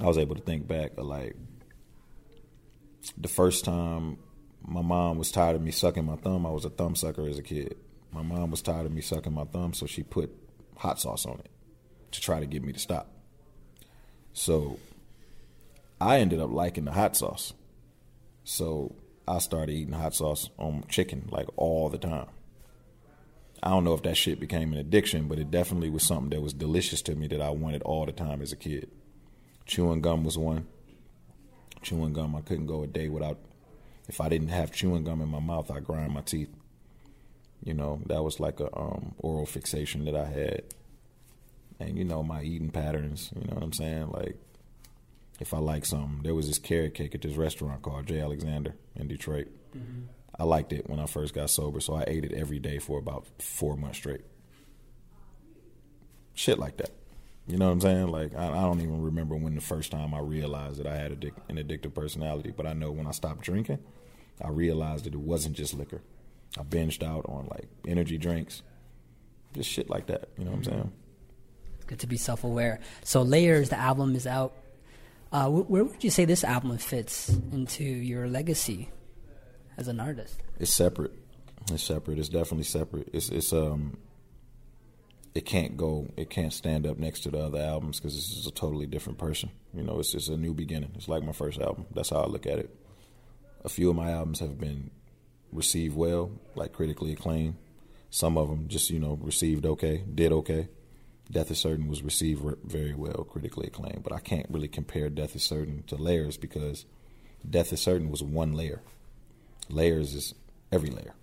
I 0.01 0.05
was 0.05 0.17
able 0.17 0.35
to 0.35 0.41
think 0.41 0.67
back 0.67 0.97
of 0.97 1.05
like 1.05 1.35
the 3.17 3.27
first 3.27 3.65
time 3.65 4.17
my 4.61 4.81
mom 4.81 5.17
was 5.17 5.31
tired 5.31 5.55
of 5.55 5.61
me 5.61 5.71
sucking 5.71 6.05
my 6.05 6.15
thumb, 6.15 6.45
I 6.45 6.51
was 6.51 6.65
a 6.65 6.69
thumb 6.69 6.95
sucker 6.95 7.27
as 7.27 7.37
a 7.37 7.43
kid. 7.43 7.75
My 8.11 8.21
mom 8.21 8.51
was 8.51 8.61
tired 8.61 8.85
of 8.85 8.91
me 8.91 9.01
sucking 9.01 9.33
my 9.33 9.45
thumb, 9.45 9.73
so 9.73 9.85
she 9.85 10.03
put 10.03 10.31
hot 10.77 10.99
sauce 10.99 11.25
on 11.25 11.39
it 11.39 11.49
to 12.11 12.21
try 12.21 12.39
to 12.39 12.45
get 12.45 12.63
me 12.63 12.73
to 12.73 12.79
stop. 12.79 13.11
So 14.33 14.79
I 15.99 16.19
ended 16.19 16.39
up 16.39 16.51
liking 16.51 16.85
the 16.85 16.91
hot 16.91 17.15
sauce. 17.15 17.53
So 18.43 18.95
I 19.29 19.37
started 19.37 19.73
eating 19.73 19.93
hot 19.93 20.15
sauce 20.15 20.49
on 20.57 20.85
chicken 20.89 21.29
like 21.31 21.47
all 21.55 21.87
the 21.89 21.99
time. 21.99 22.25
I 23.61 23.69
don't 23.69 23.83
know 23.83 23.93
if 23.93 24.01
that 24.01 24.17
shit 24.17 24.39
became 24.39 24.73
an 24.73 24.79
addiction, 24.79 25.27
but 25.27 25.37
it 25.37 25.51
definitely 25.51 25.91
was 25.91 26.03
something 26.03 26.31
that 26.31 26.41
was 26.41 26.53
delicious 26.53 27.03
to 27.03 27.15
me 27.15 27.27
that 27.27 27.41
I 27.41 27.51
wanted 27.51 27.83
all 27.83 28.07
the 28.07 28.11
time 28.11 28.41
as 28.41 28.51
a 28.51 28.55
kid. 28.55 28.89
Chewing 29.67 30.01
gum 30.01 30.23
was 30.23 30.35
one. 30.35 30.65
Chewing 31.83 32.13
gum, 32.13 32.35
I 32.35 32.41
couldn't 32.41 32.65
go 32.65 32.81
a 32.81 32.87
day 32.87 33.07
without. 33.07 33.37
If 34.07 34.19
I 34.19 34.29
didn't 34.29 34.47
have 34.47 34.71
chewing 34.71 35.03
gum 35.03 35.21
in 35.21 35.29
my 35.29 35.39
mouth, 35.39 35.69
I 35.69 35.79
grind 35.79 36.11
my 36.11 36.21
teeth. 36.21 36.49
You 37.63 37.75
know, 37.75 38.01
that 38.07 38.23
was 38.23 38.39
like 38.39 38.59
a 38.59 38.75
um, 38.75 39.13
oral 39.19 39.45
fixation 39.45 40.05
that 40.05 40.15
I 40.15 40.25
had. 40.25 40.63
And 41.79 41.99
you 41.99 42.03
know 42.03 42.23
my 42.23 42.41
eating 42.41 42.71
patterns. 42.71 43.31
You 43.35 43.47
know 43.47 43.53
what 43.53 43.63
I'm 43.63 43.73
saying? 43.73 44.09
Like, 44.09 44.37
if 45.39 45.53
I 45.53 45.59
like 45.59 45.85
something, 45.85 46.21
there 46.23 46.35
was 46.35 46.47
this 46.47 46.59
carrot 46.59 46.93
cake 46.93 47.15
at 47.15 47.21
this 47.21 47.35
restaurant 47.35 47.81
called 47.81 48.07
J. 48.07 48.19
Alexander 48.19 48.75
in 48.95 49.07
Detroit. 49.07 49.47
Mm-hmm. 49.75 50.01
I 50.37 50.43
liked 50.43 50.71
it 50.73 50.89
when 50.89 50.99
I 50.99 51.05
first 51.05 51.33
got 51.33 51.49
sober, 51.49 51.79
so 51.79 51.95
I 51.95 52.03
ate 52.07 52.25
it 52.25 52.33
every 52.33 52.59
day 52.59 52.79
for 52.79 52.97
about 52.97 53.27
four 53.39 53.75
months 53.75 53.97
straight. 53.97 54.21
Shit 56.33 56.59
like 56.59 56.77
that. 56.77 56.91
You 57.47 57.57
know 57.57 57.65
what 57.65 57.73
I'm 57.73 57.81
saying? 57.81 58.07
Like 58.07 58.35
I, 58.35 58.47
I 58.47 58.61
don't 58.61 58.79
even 58.79 59.01
remember 59.01 59.35
when 59.35 59.55
the 59.55 59.61
first 59.61 59.91
time 59.91 60.13
I 60.13 60.19
realized 60.19 60.77
that 60.77 60.87
I 60.87 60.95
had 60.95 61.19
addic- 61.19 61.49
an 61.49 61.57
addictive 61.57 61.93
personality, 61.93 62.53
but 62.55 62.67
I 62.67 62.73
know 62.73 62.91
when 62.91 63.07
I 63.07 63.11
stopped 63.11 63.41
drinking, 63.41 63.79
I 64.41 64.49
realized 64.49 65.05
that 65.05 65.13
it 65.13 65.19
wasn't 65.19 65.55
just 65.55 65.73
liquor. 65.73 66.01
I 66.57 66.63
binged 66.63 67.03
out 67.03 67.25
on 67.27 67.47
like 67.47 67.67
energy 67.87 68.17
drinks, 68.17 68.61
just 69.53 69.69
shit 69.69 69.89
like 69.89 70.07
that. 70.07 70.29
You 70.37 70.45
know 70.45 70.51
what 70.51 70.57
I'm 70.57 70.63
saying? 70.63 70.91
It's 71.75 71.85
good 71.85 71.99
to 71.99 72.07
be 72.07 72.17
self-aware. 72.17 72.79
So 73.03 73.23
layers, 73.23 73.69
the 73.69 73.77
album 73.77 74.15
is 74.15 74.27
out. 74.27 74.53
Uh, 75.31 75.47
where 75.47 75.83
would 75.83 76.03
you 76.03 76.09
say 76.09 76.25
this 76.25 76.43
album 76.43 76.77
fits 76.77 77.29
into 77.51 77.83
your 77.83 78.27
legacy 78.27 78.89
as 79.77 79.87
an 79.87 79.99
artist? 79.99 80.41
It's 80.59 80.73
separate. 80.73 81.13
It's 81.71 81.83
separate. 81.83 82.17
It's 82.17 82.29
definitely 82.29 82.63
separate. 82.63 83.09
It's 83.13 83.29
it's 83.29 83.53
um. 83.53 83.97
It 85.35 85.45
can't 85.45 85.77
go. 85.77 86.07
It 86.17 86.31
can't 86.31 86.51
stand 86.51 86.87
up 86.87 86.97
next 86.97 87.21
to 87.21 87.31
the 87.31 87.39
other 87.39 87.59
albums 87.59 87.99
because 87.99 88.15
this 88.15 88.35
is 88.35 88.47
a 88.47 88.51
totally 88.51 88.87
different 88.87 89.19
person. 89.19 89.51
You 89.73 89.83
know, 89.83 89.99
it's 89.99 90.11
just 90.11 90.29
a 90.29 90.35
new 90.37 90.55
beginning. 90.55 90.91
It's 90.95 91.07
like 91.07 91.23
my 91.23 91.31
first 91.31 91.59
album. 91.59 91.85
That's 91.93 92.09
how 92.09 92.21
I 92.21 92.27
look 92.27 92.47
at 92.47 92.57
it. 92.57 92.75
A 93.63 93.69
few 93.69 93.91
of 93.91 93.95
my 93.95 94.11
albums 94.11 94.39
have 94.39 94.59
been 94.59 94.89
received 95.51 95.95
well, 95.95 96.31
like 96.55 96.73
critically 96.73 97.13
acclaimed. 97.13 97.55
Some 98.09 98.37
of 98.37 98.49
them 98.49 98.67
just 98.67 98.89
you 98.89 98.99
know 98.99 99.19
received 99.21 99.67
okay, 99.67 100.03
did 100.13 100.31
okay. 100.31 100.67
Death 101.31 101.51
is 101.51 101.59
Certain 101.59 101.87
was 101.87 102.01
received 102.01 102.43
very 102.63 102.93
well, 102.95 103.27
critically 103.29 103.67
acclaimed. 103.67 104.03
But 104.03 104.13
I 104.13 104.19
can't 104.19 104.47
really 104.49 104.67
compare 104.67 105.09
Death 105.09 105.35
is 105.35 105.43
Certain 105.43 105.83
to 105.87 105.95
Layers 105.95 106.37
because 106.37 106.85
Death 107.47 107.71
is 107.71 107.81
Certain 107.81 108.09
was 108.09 108.23
one 108.23 108.53
layer. 108.53 108.81
Layers 109.69 110.15
is 110.15 110.33
every 110.71 110.89
layer. 110.89 111.13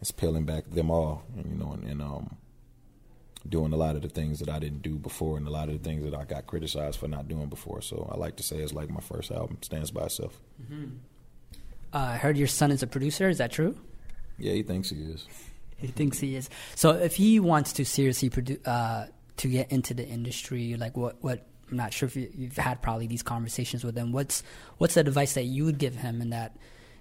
It's 0.00 0.10
peeling 0.10 0.44
back 0.44 0.70
them 0.70 0.90
all, 0.90 1.24
and, 1.36 1.52
you 1.52 1.58
know, 1.58 1.72
and, 1.72 1.84
and 1.84 2.02
um, 2.02 2.36
doing 3.48 3.72
a 3.72 3.76
lot 3.76 3.96
of 3.96 4.02
the 4.02 4.08
things 4.08 4.38
that 4.40 4.48
I 4.48 4.58
didn't 4.58 4.82
do 4.82 4.96
before, 4.96 5.36
and 5.36 5.46
a 5.46 5.50
lot 5.50 5.68
of 5.68 5.82
the 5.82 5.88
things 5.88 6.04
that 6.04 6.14
I 6.14 6.24
got 6.24 6.46
criticized 6.46 6.98
for 6.98 7.08
not 7.08 7.28
doing 7.28 7.48
before. 7.48 7.82
So 7.82 8.10
I 8.12 8.16
like 8.16 8.36
to 8.36 8.42
say 8.42 8.58
it's 8.58 8.72
like 8.72 8.90
my 8.90 9.00
first 9.00 9.30
album 9.30 9.58
stands 9.62 9.90
by 9.90 10.04
itself. 10.04 10.38
Mm-hmm. 10.62 10.96
Uh, 11.92 11.98
I 11.98 12.16
heard 12.16 12.36
your 12.36 12.46
son 12.46 12.70
is 12.70 12.82
a 12.82 12.86
producer. 12.86 13.28
Is 13.28 13.38
that 13.38 13.52
true? 13.52 13.76
Yeah, 14.38 14.52
he 14.52 14.62
thinks 14.62 14.90
he 14.90 15.02
is. 15.02 15.26
He 15.76 15.88
thinks 15.88 16.18
he 16.18 16.36
is. 16.36 16.48
So 16.76 16.90
if 16.90 17.16
he 17.16 17.40
wants 17.40 17.72
to 17.74 17.84
seriously 17.84 18.30
produce, 18.30 18.66
uh, 18.66 19.08
to 19.38 19.48
get 19.48 19.70
into 19.72 19.94
the 19.94 20.06
industry, 20.06 20.76
like 20.76 20.96
what 20.96 21.22
what 21.22 21.46
I'm 21.70 21.76
not 21.76 21.92
sure 21.92 22.06
if 22.06 22.16
you, 22.16 22.30
have 22.48 22.56
had 22.56 22.82
probably 22.82 23.06
these 23.06 23.22
conversations 23.22 23.84
with 23.84 23.96
him. 23.96 24.12
What's 24.12 24.42
what's 24.78 24.94
the 24.94 25.00
advice 25.00 25.34
that 25.34 25.44
you 25.44 25.64
would 25.64 25.78
give 25.78 25.94
him, 25.94 26.20
and 26.20 26.32
that 26.32 26.56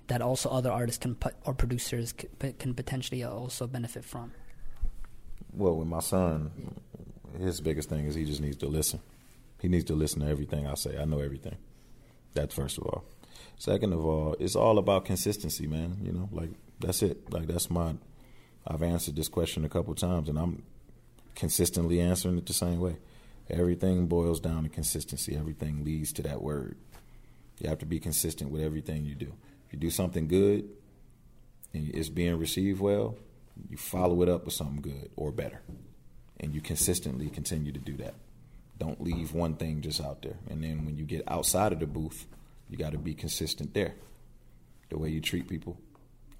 that 0.07 0.21
also 0.21 0.49
other 0.49 0.71
artists 0.71 0.99
can 0.99 1.15
put, 1.15 1.35
or 1.45 1.53
producers 1.53 2.13
can, 2.13 2.53
can 2.53 2.73
potentially 2.73 3.23
also 3.23 3.67
benefit 3.67 4.05
from? 4.05 4.31
Well, 5.53 5.75
with 5.75 5.87
my 5.87 5.99
son, 5.99 6.51
his 7.39 7.61
biggest 7.61 7.89
thing 7.89 8.05
is 8.05 8.15
he 8.15 8.25
just 8.25 8.41
needs 8.41 8.57
to 8.57 8.67
listen. 8.67 8.99
He 9.59 9.67
needs 9.67 9.85
to 9.85 9.95
listen 9.95 10.21
to 10.21 10.27
everything 10.27 10.67
I 10.67 10.75
say. 10.75 10.97
I 10.97 11.05
know 11.05 11.19
everything. 11.19 11.57
That's 12.33 12.53
first 12.53 12.77
of 12.77 12.85
all. 12.85 13.03
Second 13.57 13.93
of 13.93 14.05
all, 14.05 14.35
it's 14.39 14.55
all 14.55 14.77
about 14.77 15.05
consistency, 15.05 15.67
man. 15.67 15.97
You 16.01 16.11
know, 16.11 16.29
like 16.31 16.51
that's 16.79 17.01
it. 17.01 17.31
Like 17.31 17.47
that's 17.47 17.69
my. 17.69 17.95
I've 18.67 18.83
answered 18.83 19.15
this 19.15 19.27
question 19.27 19.65
a 19.65 19.69
couple 19.69 19.95
times, 19.95 20.29
and 20.29 20.37
I'm 20.37 20.63
consistently 21.35 21.99
answering 21.99 22.37
it 22.37 22.45
the 22.45 22.53
same 22.53 22.79
way. 22.79 22.97
Everything 23.49 24.07
boils 24.07 24.39
down 24.39 24.63
to 24.63 24.69
consistency. 24.69 25.35
Everything 25.35 25.83
leads 25.83 26.13
to 26.13 26.21
that 26.23 26.41
word. 26.41 26.77
You 27.59 27.69
have 27.69 27.79
to 27.79 27.85
be 27.85 27.99
consistent 27.99 28.51
with 28.51 28.61
everything 28.61 29.05
you 29.05 29.15
do. 29.15 29.33
If 29.67 29.73
you 29.73 29.79
do 29.79 29.89
something 29.89 30.27
good 30.27 30.69
and 31.73 31.93
it's 31.93 32.09
being 32.09 32.37
received 32.37 32.79
well, 32.79 33.15
you 33.69 33.77
follow 33.77 34.21
it 34.21 34.29
up 34.29 34.45
with 34.45 34.53
something 34.53 34.81
good 34.81 35.09
or 35.15 35.31
better. 35.31 35.61
And 36.39 36.53
you 36.53 36.61
consistently 36.61 37.29
continue 37.29 37.71
to 37.71 37.79
do 37.79 37.97
that. 37.97 38.13
Don't 38.77 39.01
leave 39.01 39.33
one 39.33 39.55
thing 39.55 39.81
just 39.81 39.99
out 39.99 40.21
there. 40.21 40.37
And 40.49 40.63
then 40.63 40.85
when 40.85 40.97
you 40.97 41.03
get 41.03 41.23
outside 41.27 41.73
of 41.73 41.79
the 41.79 41.85
booth, 41.85 42.27
you 42.69 42.77
got 42.77 42.93
to 42.93 42.97
be 42.97 43.13
consistent 43.13 43.73
there. 43.73 43.95
The 44.89 44.97
way 44.97 45.09
you 45.09 45.19
treat 45.19 45.49
people, 45.49 45.77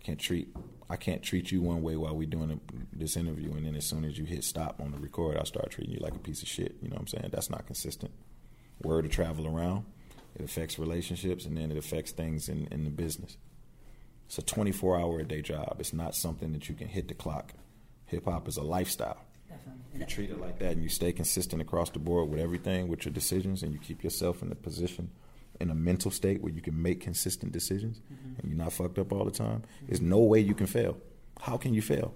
can't 0.04 0.20
treat 0.20 0.56
I 0.90 0.96
can't 0.96 1.22
treat 1.22 1.52
you 1.52 1.62
one 1.62 1.84
way 1.84 1.96
while 1.96 2.16
we're 2.16 2.28
doing 2.28 2.52
a, 2.52 2.98
this 2.98 3.16
interview, 3.16 3.52
and 3.52 3.66
then 3.66 3.76
as 3.76 3.86
soon 3.86 4.06
as 4.06 4.18
you 4.18 4.26
hit 4.26 4.44
stop 4.44 4.82
on 4.82 4.92
the 4.92 4.98
record, 4.98 5.38
I 5.38 5.44
start 5.44 5.70
treating 5.70 5.94
you 5.94 6.00
like 6.00 6.16
a 6.16 6.20
piece 6.20 6.42
of 6.42 6.48
shit. 6.48 6.78
You 6.82 6.90
know 6.90 6.96
what 6.96 7.02
I'm 7.02 7.08
saying? 7.08 7.30
That's 7.32 7.50
not 7.50 7.68
consistent. 7.68 8.12
Word 8.82 9.04
to 9.04 9.10
travel 9.10 9.48
around. 9.48 9.86
It 10.36 10.44
affects 10.44 10.80
relationships, 10.80 11.46
and 11.46 11.56
then 11.56 11.72
it 11.72 11.78
affects 11.78 12.12
things 12.12 12.50
in, 12.50 12.68
in 12.72 12.86
the 12.86 12.90
business. 12.90 13.38
It's 14.26 14.40
a 14.40 14.42
24 14.42 15.00
hour 15.00 15.20
a 15.20 15.24
day 15.24 15.42
job. 15.42 15.78
It's 15.80 15.94
not 15.94 16.16
something 16.16 16.54
that 16.54 16.70
you 16.70 16.76
can 16.76 16.88
hit 16.88 17.08
the 17.08 17.14
clock. 17.14 17.54
Hip 18.06 18.26
hop 18.26 18.48
is 18.48 18.58
a 18.58 18.64
lifestyle. 18.64 19.22
Definitely. 19.48 20.00
You 20.00 20.06
treat 20.06 20.30
it 20.32 20.40
like 20.40 20.58
that, 20.60 20.72
and 20.72 20.84
you 20.84 20.90
stay 20.90 21.12
consistent 21.12 21.62
across 21.62 21.92
the 21.92 22.00
board 22.00 22.30
with 22.30 22.40
everything, 22.40 22.88
with 22.88 23.06
your 23.06 23.14
decisions, 23.14 23.62
and 23.62 23.74
you 23.74 23.80
keep 23.80 24.04
yourself 24.04 24.42
in 24.42 24.50
the 24.50 24.56
position 24.56 25.12
in 25.60 25.70
a 25.70 25.76
mental 25.76 26.12
state 26.12 26.42
where 26.42 26.54
you 26.54 26.62
can 26.62 26.82
make 26.82 27.02
consistent 27.02 27.52
decisions 27.52 28.00
mm-hmm. 28.00 28.40
and 28.40 28.50
you're 28.50 28.58
not 28.58 28.74
fucked 28.74 28.98
up 28.98 29.12
all 29.12 29.26
the 29.26 29.32
time, 29.32 29.60
mm-hmm. 29.62 29.86
there's 29.88 30.02
no 30.02 30.20
way 30.20 30.40
you 30.40 30.54
can 30.54 30.68
fail. 30.68 30.98
How 31.40 31.58
can 31.58 31.74
you 31.74 31.82
fail? 31.82 32.14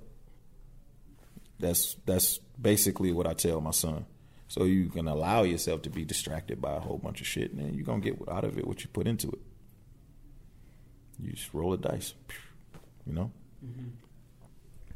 That's 1.59 1.95
that's 2.05 2.39
basically 2.59 3.11
what 3.11 3.27
I 3.27 3.33
tell 3.33 3.61
my 3.61 3.71
son. 3.71 4.05
So 4.47 4.65
you 4.65 4.89
can 4.89 5.07
allow 5.07 5.43
yourself 5.43 5.81
to 5.83 5.89
be 5.89 6.05
distracted 6.05 6.61
by 6.61 6.75
a 6.75 6.79
whole 6.79 6.97
bunch 6.97 7.21
of 7.21 7.27
shit, 7.27 7.51
and 7.51 7.59
then 7.59 7.73
you're 7.73 7.85
gonna 7.85 8.01
get 8.01 8.19
out 8.29 8.43
of 8.43 8.57
it 8.57 8.67
what 8.67 8.83
you 8.83 8.89
put 8.89 9.07
into 9.07 9.29
it. 9.29 9.41
You 11.19 11.31
just 11.31 11.53
roll 11.53 11.73
a 11.73 11.77
dice, 11.77 12.13
you 13.05 13.13
know. 13.13 13.31
Mm-hmm. 13.65 13.89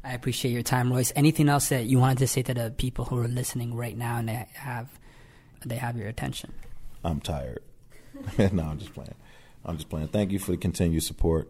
I 0.04 0.12
appreciate 0.12 0.52
your 0.52 0.62
time, 0.62 0.92
Royce. 0.92 1.12
Anything 1.16 1.48
else 1.48 1.70
that 1.70 1.86
you 1.86 1.98
wanted 1.98 2.18
to 2.18 2.28
say 2.28 2.42
to 2.42 2.54
the 2.54 2.70
people 2.70 3.04
who 3.04 3.18
are 3.18 3.28
listening 3.28 3.74
right 3.74 3.96
now 3.96 4.18
and 4.18 4.28
they 4.28 4.46
have 4.54 4.88
they 5.64 5.76
have 5.76 5.96
your 5.96 6.08
attention? 6.08 6.52
I'm 7.04 7.20
tired. 7.20 7.62
no, 8.52 8.62
I'm 8.62 8.78
just 8.78 8.94
playing. 8.94 9.14
I'm 9.64 9.76
just 9.76 9.88
playing. 9.88 10.08
Thank 10.08 10.32
you 10.32 10.38
for 10.38 10.52
the 10.52 10.56
continued 10.56 11.02
support. 11.02 11.48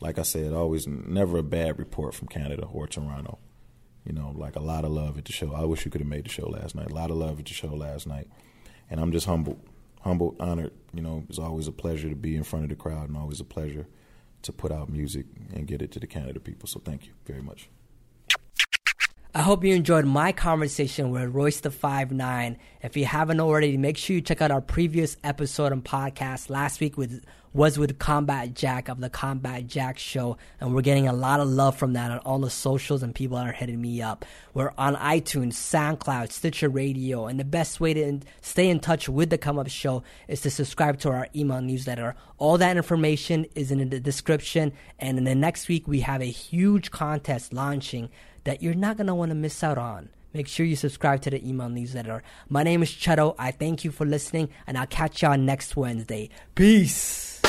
Like 0.00 0.18
I 0.18 0.22
said, 0.22 0.52
always 0.52 0.86
never 0.86 1.38
a 1.38 1.42
bad 1.42 1.78
report 1.78 2.14
from 2.14 2.28
Canada 2.28 2.66
or 2.70 2.86
Toronto. 2.86 3.38
You 4.04 4.12
know, 4.12 4.32
like 4.36 4.56
a 4.56 4.60
lot 4.60 4.84
of 4.84 4.92
love 4.92 5.18
at 5.18 5.24
the 5.24 5.32
show. 5.32 5.52
I 5.52 5.64
wish 5.64 5.84
you 5.84 5.90
could 5.90 6.00
have 6.00 6.08
made 6.08 6.24
the 6.24 6.30
show 6.30 6.48
last 6.48 6.74
night. 6.74 6.90
A 6.90 6.94
lot 6.94 7.10
of 7.10 7.16
love 7.16 7.40
at 7.40 7.46
the 7.46 7.54
show 7.54 7.68
last 7.68 8.06
night. 8.06 8.28
And 8.88 9.00
I'm 9.00 9.10
just 9.10 9.26
humbled, 9.26 9.60
humbled, 10.02 10.36
honored. 10.38 10.72
You 10.92 11.02
know, 11.02 11.24
it's 11.28 11.38
always 11.38 11.66
a 11.66 11.72
pleasure 11.72 12.08
to 12.08 12.14
be 12.14 12.36
in 12.36 12.44
front 12.44 12.64
of 12.64 12.68
the 12.68 12.76
crowd 12.76 13.08
and 13.08 13.16
always 13.16 13.40
a 13.40 13.44
pleasure 13.44 13.86
to 14.42 14.52
put 14.52 14.70
out 14.70 14.88
music 14.88 15.26
and 15.52 15.66
get 15.66 15.82
it 15.82 15.90
to 15.92 16.00
the 16.00 16.06
Canada 16.06 16.38
people. 16.38 16.68
So 16.68 16.78
thank 16.78 17.06
you 17.06 17.14
very 17.24 17.42
much. 17.42 17.68
I 19.36 19.42
hope 19.42 19.64
you 19.64 19.74
enjoyed 19.74 20.06
my 20.06 20.32
conversation 20.32 21.10
with 21.10 21.34
Royce 21.34 21.60
da 21.60 21.68
Five 21.68 22.10
Nine. 22.10 22.56
If 22.80 22.96
you 22.96 23.04
haven't 23.04 23.38
already, 23.38 23.76
make 23.76 23.98
sure 23.98 24.16
you 24.16 24.22
check 24.22 24.40
out 24.40 24.50
our 24.50 24.62
previous 24.62 25.18
episode 25.22 25.72
and 25.72 25.84
podcast 25.84 26.48
last 26.48 26.80
week 26.80 26.96
with 26.96 27.22
was 27.52 27.78
with 27.78 27.98
Combat 27.98 28.54
Jack 28.54 28.88
of 28.88 29.00
the 29.00 29.10
Combat 29.10 29.66
Jack 29.66 29.98
Show, 29.98 30.38
and 30.58 30.74
we're 30.74 30.80
getting 30.80 31.06
a 31.06 31.12
lot 31.12 31.40
of 31.40 31.48
love 31.48 31.76
from 31.76 31.92
that 31.92 32.10
on 32.10 32.18
all 32.20 32.38
the 32.38 32.48
socials, 32.48 33.02
and 33.02 33.14
people 33.14 33.36
are 33.36 33.52
hitting 33.52 33.80
me 33.80 34.00
up. 34.00 34.24
We're 34.54 34.72
on 34.78 34.96
iTunes, 34.96 35.52
SoundCloud, 35.52 36.32
Stitcher 36.32 36.70
Radio, 36.70 37.26
and 37.26 37.38
the 37.38 37.44
best 37.44 37.78
way 37.78 37.92
to 37.92 38.20
stay 38.40 38.70
in 38.70 38.80
touch 38.80 39.06
with 39.06 39.28
the 39.28 39.36
Come 39.36 39.58
Up 39.58 39.68
Show 39.68 40.02
is 40.28 40.40
to 40.42 40.50
subscribe 40.50 40.98
to 41.00 41.10
our 41.10 41.28
email 41.36 41.60
newsletter. 41.60 42.14
All 42.38 42.56
that 42.56 42.78
information 42.78 43.44
is 43.54 43.70
in 43.70 43.86
the 43.90 44.00
description, 44.00 44.72
and 44.98 45.18
in 45.18 45.24
the 45.24 45.34
next 45.34 45.68
week 45.68 45.86
we 45.86 46.00
have 46.00 46.22
a 46.22 46.26
huge 46.26 46.90
contest 46.90 47.52
launching 47.52 48.08
that 48.46 48.62
you're 48.62 48.74
not 48.74 48.96
gonna 48.96 49.14
want 49.14 49.30
to 49.30 49.34
miss 49.34 49.62
out 49.62 49.76
on. 49.76 50.08
Make 50.32 50.48
sure 50.48 50.64
you 50.64 50.76
subscribe 50.76 51.20
to 51.22 51.30
the 51.30 51.46
email 51.46 51.68
newsletter. 51.68 52.22
My 52.48 52.62
name 52.62 52.82
is 52.82 52.90
Cheto. 52.90 53.34
I 53.38 53.50
thank 53.50 53.84
you 53.84 53.90
for 53.90 54.06
listening, 54.06 54.50
and 54.66 54.78
I'll 54.78 54.86
catch 54.86 55.22
y'all 55.22 55.36
next 55.36 55.76
Wednesday. 55.76 56.30
Peace. 56.54 57.40